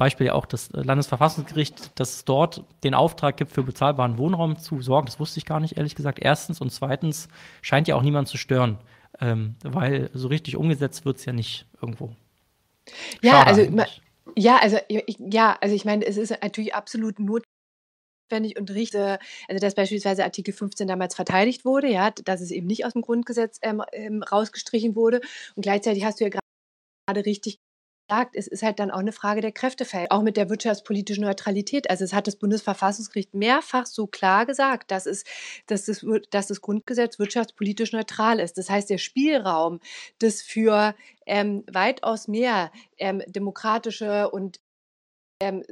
[0.00, 4.80] Beispiel ja auch das Landesverfassungsgericht, dass es dort den Auftrag gibt, für bezahlbaren Wohnraum zu
[4.80, 5.04] sorgen.
[5.04, 6.18] Das wusste ich gar nicht, ehrlich gesagt.
[6.18, 7.28] Erstens und zweitens
[7.60, 8.78] scheint ja auch niemand zu stören,
[9.20, 12.16] ähm, weil so richtig umgesetzt wird es ja nicht irgendwo.
[13.20, 14.02] Ja, Schade also eigentlich.
[14.36, 19.60] Ja, also ich, ja, also ich meine, es ist natürlich absolut notwendig und richtig, also
[19.60, 23.58] dass beispielsweise Artikel 15 damals verteidigt wurde, ja, dass es eben nicht aus dem Grundgesetz
[23.60, 25.20] ähm, ähm rausgestrichen wurde.
[25.56, 27.58] Und gleichzeitig hast du ja gerade richtig
[28.10, 31.88] gesagt, es ist halt dann auch eine Frage der Kräfteverhältnisse, auch mit der wirtschaftspolitischen Neutralität.
[31.88, 35.24] Also es hat das Bundesverfassungsgericht mehrfach so klar gesagt, dass, es,
[35.66, 38.58] dass, das, dass das Grundgesetz wirtschaftspolitisch neutral ist.
[38.58, 39.80] Das heißt, der Spielraum,
[40.18, 40.94] das für
[41.26, 44.60] ähm, weitaus mehr ähm, demokratische und
[45.40, 45.62] ähm,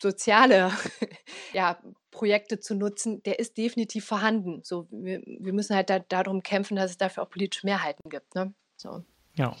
[0.00, 0.72] soziale
[1.52, 1.78] ja,
[2.10, 4.62] Projekte zu nutzen, der ist definitiv vorhanden.
[4.64, 8.34] So, wir, wir müssen halt da, darum kämpfen, dass es dafür auch politische Mehrheiten gibt.
[8.34, 8.54] Ne?
[8.76, 9.04] So.
[9.34, 9.56] Ja,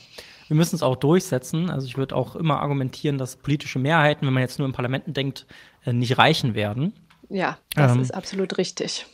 [0.52, 1.70] wir müssen es auch durchsetzen.
[1.70, 5.14] Also ich würde auch immer argumentieren, dass politische Mehrheiten, wenn man jetzt nur in Parlamenten
[5.14, 5.46] denkt,
[5.86, 6.92] äh, nicht reichen werden.
[7.30, 9.06] Ja, das ähm, ist absolut richtig.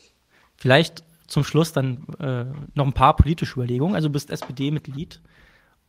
[0.57, 3.95] Vielleicht zum Schluss dann äh, noch ein paar politische Überlegungen.
[3.95, 5.21] Also du bist SPD-Mitglied.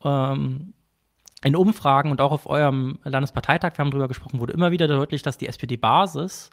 [0.05, 0.73] Ähm,
[1.43, 5.23] in Umfragen und auch auf eurem Landesparteitag, wir haben darüber gesprochen, wurde immer wieder deutlich,
[5.23, 6.51] dass die SPD-Basis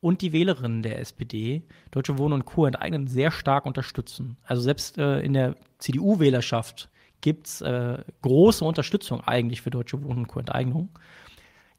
[0.00, 2.64] und die Wählerinnen der SPD Deutsche Wohnen und Co.
[2.64, 4.38] enteignen sehr stark unterstützen.
[4.42, 6.88] Also selbst äh, in der CDU-Wählerschaft
[7.20, 10.90] gibt es äh, große Unterstützung eigentlich für deutsche Wohnen und Co-Enteignung.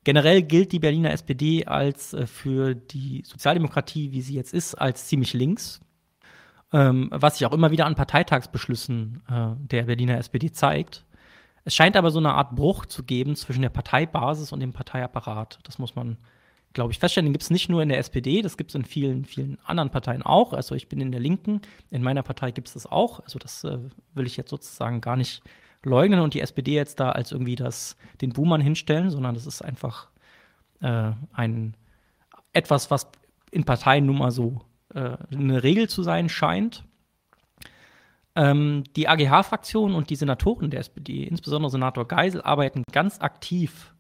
[0.04, 5.08] Generell gilt die Berliner SPD als äh, für die Sozialdemokratie, wie sie jetzt ist, als
[5.08, 5.82] ziemlich links.
[6.72, 11.06] Ähm, was sich auch immer wieder an Parteitagsbeschlüssen äh, der Berliner SPD zeigt.
[11.66, 15.60] Es scheint aber so eine Art Bruch zu geben zwischen der Parteibasis und dem Parteiapparat.
[15.64, 16.18] Das muss man,
[16.74, 17.26] glaube ich, feststellen.
[17.26, 19.90] Den gibt es nicht nur in der SPD, das gibt es in vielen, vielen anderen
[19.90, 20.54] Parteien auch.
[20.54, 23.20] Also ich bin in der Linken, in meiner Partei gibt es das auch.
[23.22, 23.80] Also das äh,
[24.14, 25.42] will ich jetzt sozusagen gar nicht
[25.84, 29.62] leugnen und die SPD jetzt da als irgendwie das, den Buhmann hinstellen, sondern das ist
[29.62, 30.10] einfach
[30.82, 31.76] äh, ein
[32.54, 33.10] etwas, was
[33.52, 34.62] in Parteien nun mal so
[34.94, 36.84] äh, eine Regel zu sein scheint.
[38.36, 43.94] Ähm, die AGH-Fraktion und die Senatoren der SPD, insbesondere Senator Geisel, arbeiten ganz aktiv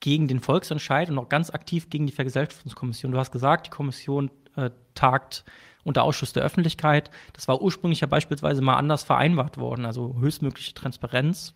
[0.00, 3.12] gegen den Volksentscheid und auch ganz aktiv gegen die Vergesellschaftungskommission.
[3.12, 5.44] Du hast gesagt, die Kommission äh, tagt
[5.84, 7.10] unter Ausschuss der Öffentlichkeit.
[7.32, 11.54] Das war ursprünglich ja beispielsweise mal anders vereinbart worden, also höchstmögliche Transparenz.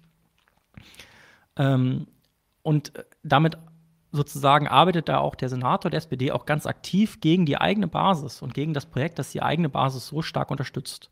[1.56, 2.06] Ähm,
[2.62, 2.92] und
[3.22, 3.58] damit
[4.12, 8.42] sozusagen arbeitet da auch der Senator der SPD auch ganz aktiv gegen die eigene Basis
[8.42, 11.10] und gegen das Projekt, das die eigene Basis so stark unterstützt.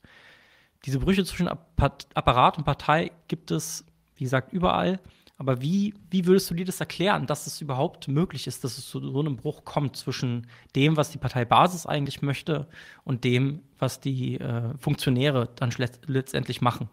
[0.84, 3.84] Diese Brüche zwischen Apparat und Partei gibt es,
[4.16, 5.00] wie gesagt, überall.
[5.38, 8.86] Aber wie, wie würdest du dir das erklären, dass es überhaupt möglich ist, dass es
[8.86, 12.68] zu so einem Bruch kommt zwischen dem, was die Parteibasis eigentlich möchte
[13.04, 15.72] und dem, was die äh, Funktionäre dann
[16.06, 16.88] letztendlich machen?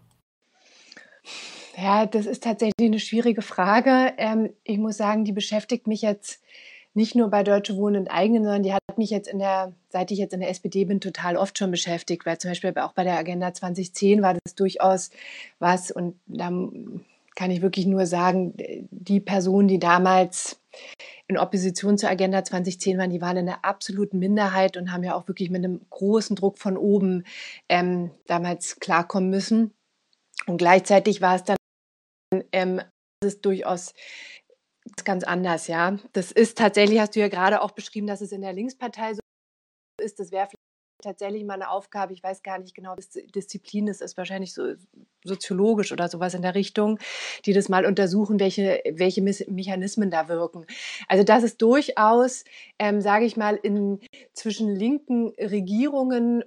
[1.78, 4.14] Ja, das ist tatsächlich eine schwierige Frage.
[4.18, 6.42] Ähm, ich muss sagen, die beschäftigt mich jetzt
[6.94, 10.12] nicht nur bei Deutsche Wohnen und Eigenen, sondern die hat mich jetzt in der, seit
[10.12, 13.04] ich jetzt in der SPD bin, total oft schon beschäftigt, weil zum Beispiel auch bei
[13.04, 15.12] der Agenda 2010 war das durchaus
[15.60, 16.50] was und da
[17.36, 18.54] kann ich wirklich nur sagen,
[18.92, 20.60] die Personen, die damals
[21.28, 25.16] in Opposition zur Agenda 2010 waren, die waren in der absoluten Minderheit und haben ja
[25.16, 27.24] auch wirklich mit einem großen Druck von oben
[27.70, 29.74] ähm, damals klarkommen müssen.
[30.48, 31.58] Und gleichzeitig war es dann
[32.52, 32.82] ähm,
[33.22, 33.94] das ist durchaus
[35.04, 35.98] ganz anders, ja.
[36.14, 39.20] Das ist tatsächlich, hast du ja gerade auch beschrieben, dass es in der Linkspartei so
[40.02, 40.20] ist.
[40.20, 40.48] Das wäre
[41.02, 44.74] tatsächlich mal eine Aufgabe, ich weiß gar nicht genau, was Disziplin ist, ist wahrscheinlich so
[45.24, 47.00] soziologisch oder sowas in der Richtung,
[47.46, 50.66] die das mal untersuchen, welche, welche Mechanismen da wirken.
[51.08, 52.44] Also das ist durchaus,
[52.80, 54.00] ähm, sage ich mal, in
[54.34, 56.44] zwischen linken Regierungen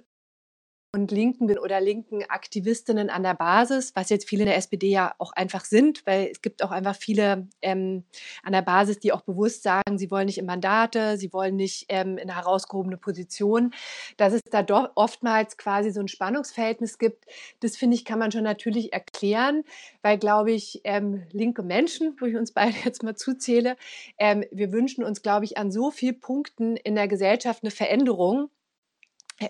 [0.95, 5.15] und linken oder linken Aktivistinnen an der Basis, was jetzt viele in der SPD ja
[5.17, 8.03] auch einfach sind, weil es gibt auch einfach viele ähm,
[8.43, 11.87] an der Basis, die auch bewusst sagen, sie wollen nicht in Mandate, sie wollen nicht
[11.89, 13.73] ähm, in herausgehobene Position,
[14.17, 17.25] dass es da doch oftmals quasi so ein Spannungsverhältnis gibt.
[17.59, 19.63] Das finde ich, kann man schon natürlich erklären,
[20.03, 23.77] weil, glaube ich, ähm, linke Menschen, wo ich uns beide jetzt mal zuzähle,
[24.19, 28.51] ähm, wir wünschen uns, glaube ich, an so vielen Punkten in der Gesellschaft eine Veränderung.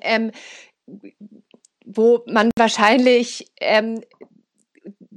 [0.01, 0.31] Ähm,
[1.85, 4.01] wo man wahrscheinlich ähm,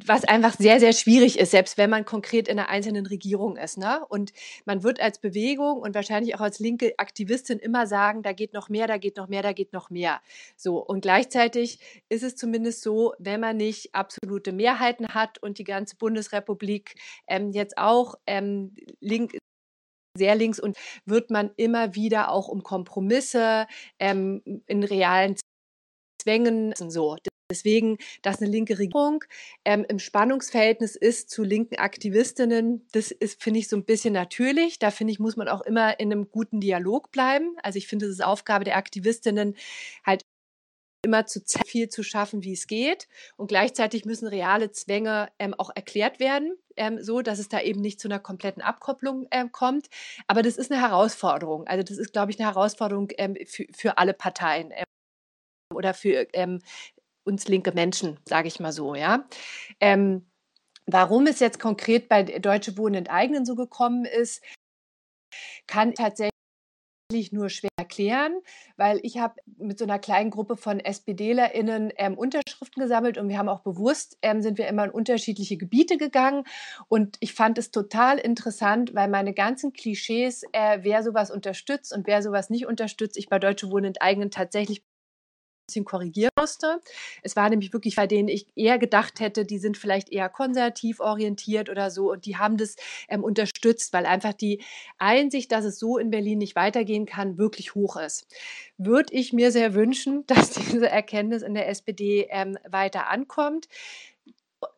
[0.06, 3.78] was einfach sehr, sehr schwierig ist, selbst wenn man konkret in einer einzelnen Regierung ist.
[3.78, 4.04] Ne?
[4.08, 4.32] Und
[4.64, 8.68] man wird als Bewegung und wahrscheinlich auch als linke Aktivistin immer sagen, da geht noch
[8.68, 10.20] mehr, da geht noch mehr, da geht noch mehr.
[10.56, 10.78] So.
[10.78, 15.96] Und gleichzeitig ist es zumindest so, wenn man nicht absolute Mehrheiten hat und die ganze
[15.96, 16.94] Bundesrepublik
[17.26, 19.38] ähm, jetzt auch ähm, link
[20.16, 23.66] sehr links und wird man immer wieder auch um Kompromisse
[23.98, 25.36] ähm, in realen
[26.26, 27.16] Zwängen so.
[27.48, 29.22] Deswegen, dass eine linke Regierung
[29.64, 34.80] ähm, im Spannungsverhältnis ist zu linken Aktivistinnen, das ist, finde ich, so ein bisschen natürlich.
[34.80, 37.54] Da finde ich, muss man auch immer in einem guten Dialog bleiben.
[37.62, 39.54] Also ich finde, es ist Aufgabe der Aktivistinnen,
[40.04, 40.22] halt
[41.02, 43.06] immer zu viel zu schaffen, wie es geht.
[43.36, 47.80] Und gleichzeitig müssen reale Zwänge ähm, auch erklärt werden, ähm, so dass es da eben
[47.80, 49.86] nicht zu einer kompletten Abkopplung ähm, kommt.
[50.26, 51.68] Aber das ist eine Herausforderung.
[51.68, 54.85] Also das ist, glaube ich, eine Herausforderung ähm, für, für alle Parteien ähm,
[55.76, 56.60] oder für ähm,
[57.24, 59.28] uns linke Menschen, sage ich mal so, ja.
[59.80, 60.26] Ähm,
[60.86, 64.42] warum es jetzt konkret bei Deutsche Wohnen enteignen so gekommen ist,
[65.66, 66.32] kann tatsächlich
[67.30, 68.40] nur schwer erklären,
[68.76, 73.38] weil ich habe mit so einer kleinen Gruppe von SPDlerInnen ähm, Unterschriften gesammelt und wir
[73.38, 76.44] haben auch bewusst, ähm, sind wir immer in unterschiedliche Gebiete gegangen
[76.88, 82.06] und ich fand es total interessant, weil meine ganzen Klischees, äh, wer sowas unterstützt und
[82.06, 84.82] wer sowas nicht unterstützt, ich bei Deutsche Wohnen enteignen tatsächlich
[85.66, 86.80] bisschen korrigieren musste.
[87.22, 91.00] Es war nämlich wirklich, bei denen ich eher gedacht hätte, die sind vielleicht eher konservativ
[91.00, 92.76] orientiert oder so und die haben das
[93.08, 94.62] ähm, unterstützt, weil einfach die
[94.98, 98.26] Einsicht, dass es so in Berlin nicht weitergehen kann, wirklich hoch ist.
[98.78, 103.68] Würde ich mir sehr wünschen, dass diese Erkenntnis in der SPD ähm, weiter ankommt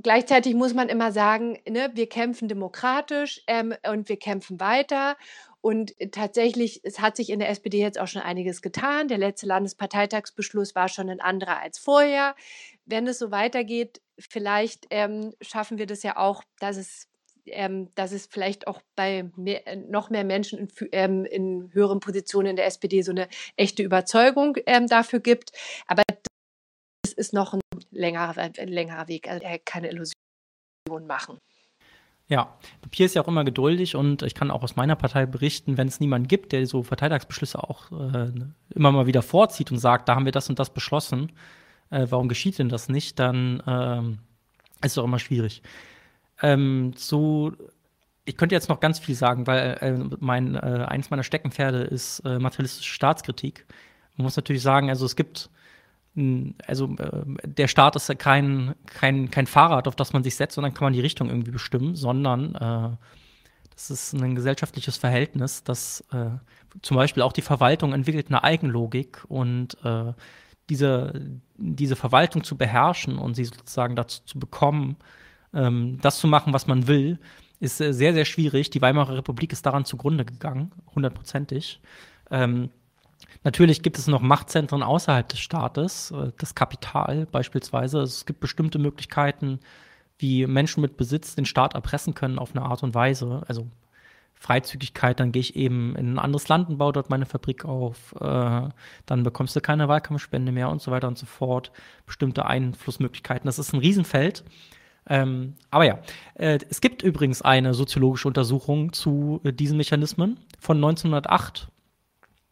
[0.03, 5.17] gleichzeitig muss man immer sagen, ne, wir kämpfen demokratisch ähm, und wir kämpfen weiter.
[5.61, 9.09] Und tatsächlich, es hat sich in der SPD jetzt auch schon einiges getan.
[9.09, 12.37] Der letzte Landesparteitagsbeschluss war schon ein anderer als vorher.
[12.85, 17.09] Wenn es so weitergeht, vielleicht ähm, schaffen wir das ja auch, dass es
[17.51, 22.01] ähm, dass es vielleicht auch bei mehr, äh, noch mehr Menschen in, ähm, in, höheren
[22.01, 25.53] Positionen in der SPD so eine echte Überzeugung ähm, dafür gibt.
[25.87, 26.03] Aber
[27.03, 31.39] das ist noch ein längerer, ein längerer Weg, also keine Illusion machen.
[32.31, 35.79] Ja, Papier ist ja auch immer geduldig und ich kann auch aus meiner Partei berichten,
[35.79, 38.31] wenn es niemanden gibt, der so Verteidigungsbeschlüsse auch äh,
[38.75, 41.33] immer mal wieder vorzieht und sagt, da haben wir das und das beschlossen,
[41.89, 44.19] äh, warum geschieht denn das nicht, dann ähm,
[44.85, 45.63] ist es auch immer schwierig.
[46.43, 47.57] Ähm, zu,
[48.27, 52.21] ich könnte jetzt noch ganz viel sagen, weil äh, mein, äh, eins meiner Steckenpferde ist
[52.21, 53.65] äh, materialistische Staatskritik.
[54.19, 55.49] Man muss natürlich sagen, also es gibt
[56.67, 60.59] also äh, der Staat ist ja kein, kein, kein Fahrrad, auf das man sich setzt
[60.59, 62.97] dann kann man die Richtung irgendwie bestimmen, sondern äh,
[63.71, 66.31] das ist ein gesellschaftliches Verhältnis, das äh,
[66.83, 70.13] zum Beispiel auch die Verwaltung entwickelt eine Eigenlogik und äh,
[70.69, 74.97] diese, diese Verwaltung zu beherrschen und sie sozusagen dazu zu bekommen,
[75.55, 77.19] ähm, das zu machen, was man will,
[77.61, 78.71] ist äh, sehr, sehr schwierig.
[78.71, 81.81] Die Weimarer Republik ist daran zugrunde gegangen, hundertprozentig.
[82.31, 82.71] Ähm,
[83.45, 88.01] Natürlich gibt es noch Machtzentren außerhalb des Staates, äh, das Kapital beispielsweise.
[88.01, 89.61] Es gibt bestimmte Möglichkeiten,
[90.19, 93.43] wie Menschen mit Besitz den Staat erpressen können auf eine Art und Weise.
[93.47, 93.69] Also
[94.35, 98.15] Freizügigkeit, dann gehe ich eben in ein anderes Land und baue dort meine Fabrik auf.
[98.21, 98.69] Äh,
[99.07, 101.73] dann bekommst du keine Wahlkampfspende mehr und so weiter und so fort.
[102.07, 103.47] Bestimmte Einflussmöglichkeiten.
[103.47, 104.45] Das ist ein Riesenfeld.
[105.09, 105.99] Ähm, aber ja,
[106.35, 111.69] äh, es gibt übrigens eine soziologische Untersuchung zu äh, diesen Mechanismen von 1908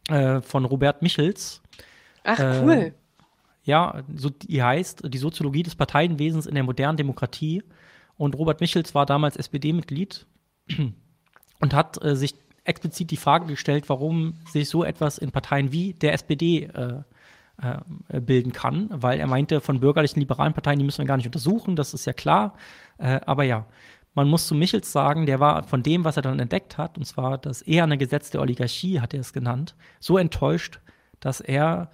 [0.09, 1.61] äh, von Robert Michels.
[2.23, 2.93] Ach, äh, cool.
[3.63, 7.63] Ja, so, die heißt Die Soziologie des Parteienwesens in der modernen Demokratie.
[8.15, 10.25] Und Robert Michels war damals SPD-Mitglied
[11.59, 15.93] und hat äh, sich explizit die Frage gestellt, warum sich so etwas in Parteien wie
[15.93, 17.01] der SPD äh,
[18.21, 21.75] bilden kann, weil er meinte, von bürgerlichen liberalen Parteien, die müssen wir gar nicht untersuchen,
[21.75, 22.53] das ist ja klar.
[22.99, 23.65] Aber ja,
[24.17, 27.05] man muss zu Michels sagen, der war von dem, was er dann entdeckt hat, und
[27.05, 30.79] zwar das eher eine gesetzte Oligarchie, hat er es genannt, so enttäuscht,
[31.19, 31.91] dass er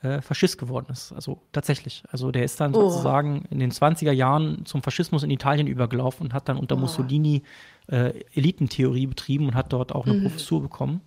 [0.00, 1.12] äh, Faschist geworden ist.
[1.12, 2.04] Also tatsächlich.
[2.12, 2.88] Also der ist dann oh.
[2.88, 6.78] sozusagen in den 20er Jahren zum Faschismus in Italien übergelaufen und hat dann unter oh.
[6.78, 7.42] Mussolini
[7.88, 10.22] äh, Elitentheorie betrieben und hat dort auch eine mhm.
[10.22, 11.00] Professur bekommen.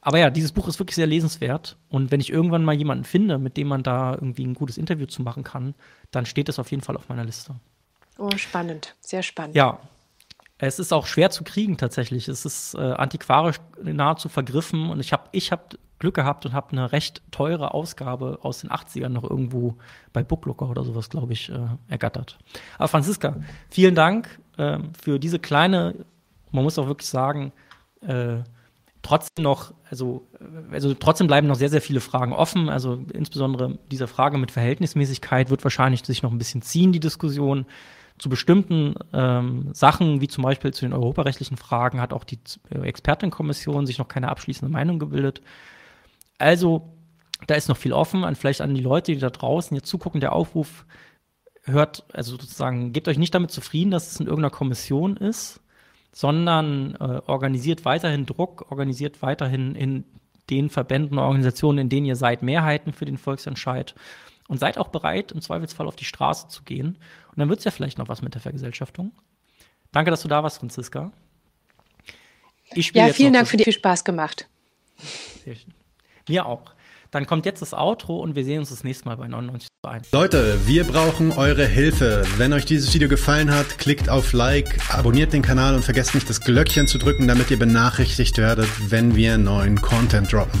[0.00, 1.76] Aber ja, dieses Buch ist wirklich sehr lesenswert.
[1.90, 5.04] Und wenn ich irgendwann mal jemanden finde, mit dem man da irgendwie ein gutes Interview
[5.04, 5.74] zu machen kann,
[6.10, 7.56] dann steht es auf jeden Fall auf meiner Liste.
[8.20, 9.56] Oh, spannend, sehr spannend.
[9.56, 9.80] Ja.
[10.62, 12.28] Es ist auch schwer zu kriegen tatsächlich.
[12.28, 16.72] Es ist äh, antiquarisch nahezu vergriffen und ich habe ich hab Glück gehabt und habe
[16.72, 19.76] eine recht teure Ausgabe aus den 80ern noch irgendwo
[20.12, 21.58] bei Booklooker oder sowas, glaube ich, äh,
[21.88, 22.36] ergattert.
[22.76, 23.36] Aber Franziska,
[23.70, 25.94] vielen Dank äh, für diese kleine,
[26.50, 27.52] man muss auch wirklich sagen,
[28.02, 28.38] äh,
[29.00, 30.26] trotzdem noch, also,
[30.70, 32.68] also trotzdem bleiben noch sehr, sehr viele Fragen offen.
[32.68, 37.64] Also insbesondere diese Frage mit Verhältnismäßigkeit wird wahrscheinlich sich noch ein bisschen ziehen, die Diskussion
[38.20, 42.80] zu bestimmten ähm, Sachen, wie zum Beispiel zu den europarechtlichen Fragen, hat auch die äh,
[42.80, 45.40] Expertenkommission sich noch keine abschließende Meinung gebildet.
[46.36, 46.92] Also,
[47.46, 48.22] da ist noch viel offen.
[48.22, 50.84] Und vielleicht an die Leute, die da draußen jetzt zugucken, der Aufruf
[51.64, 55.60] hört, also sozusagen, gebt euch nicht damit zufrieden, dass es in irgendeiner Kommission ist,
[56.12, 60.04] sondern äh, organisiert weiterhin Druck, organisiert weiterhin in
[60.50, 63.94] den Verbänden, Organisationen, in denen ihr seid, Mehrheiten für den Volksentscheid
[64.50, 66.98] und seid auch bereit, im Zweifelsfall auf die Straße zu gehen.
[67.28, 69.12] Und dann wird es ja vielleicht noch was mit der Vergesellschaftung.
[69.92, 71.12] Danke, dass du da warst, Franziska.
[72.74, 74.48] ja, vielen Dank für die viel Spaß gemacht.
[76.28, 76.74] Mir auch.
[77.12, 79.88] Dann kommt jetzt das Outro und wir sehen uns das nächste Mal bei 99 zu
[79.88, 80.10] 1.
[80.10, 82.24] Leute, wir brauchen eure Hilfe.
[82.36, 86.28] Wenn euch dieses Video gefallen hat, klickt auf Like, abonniert den Kanal und vergesst nicht
[86.28, 90.60] das Glöckchen zu drücken, damit ihr benachrichtigt werdet, wenn wir neuen Content droppen.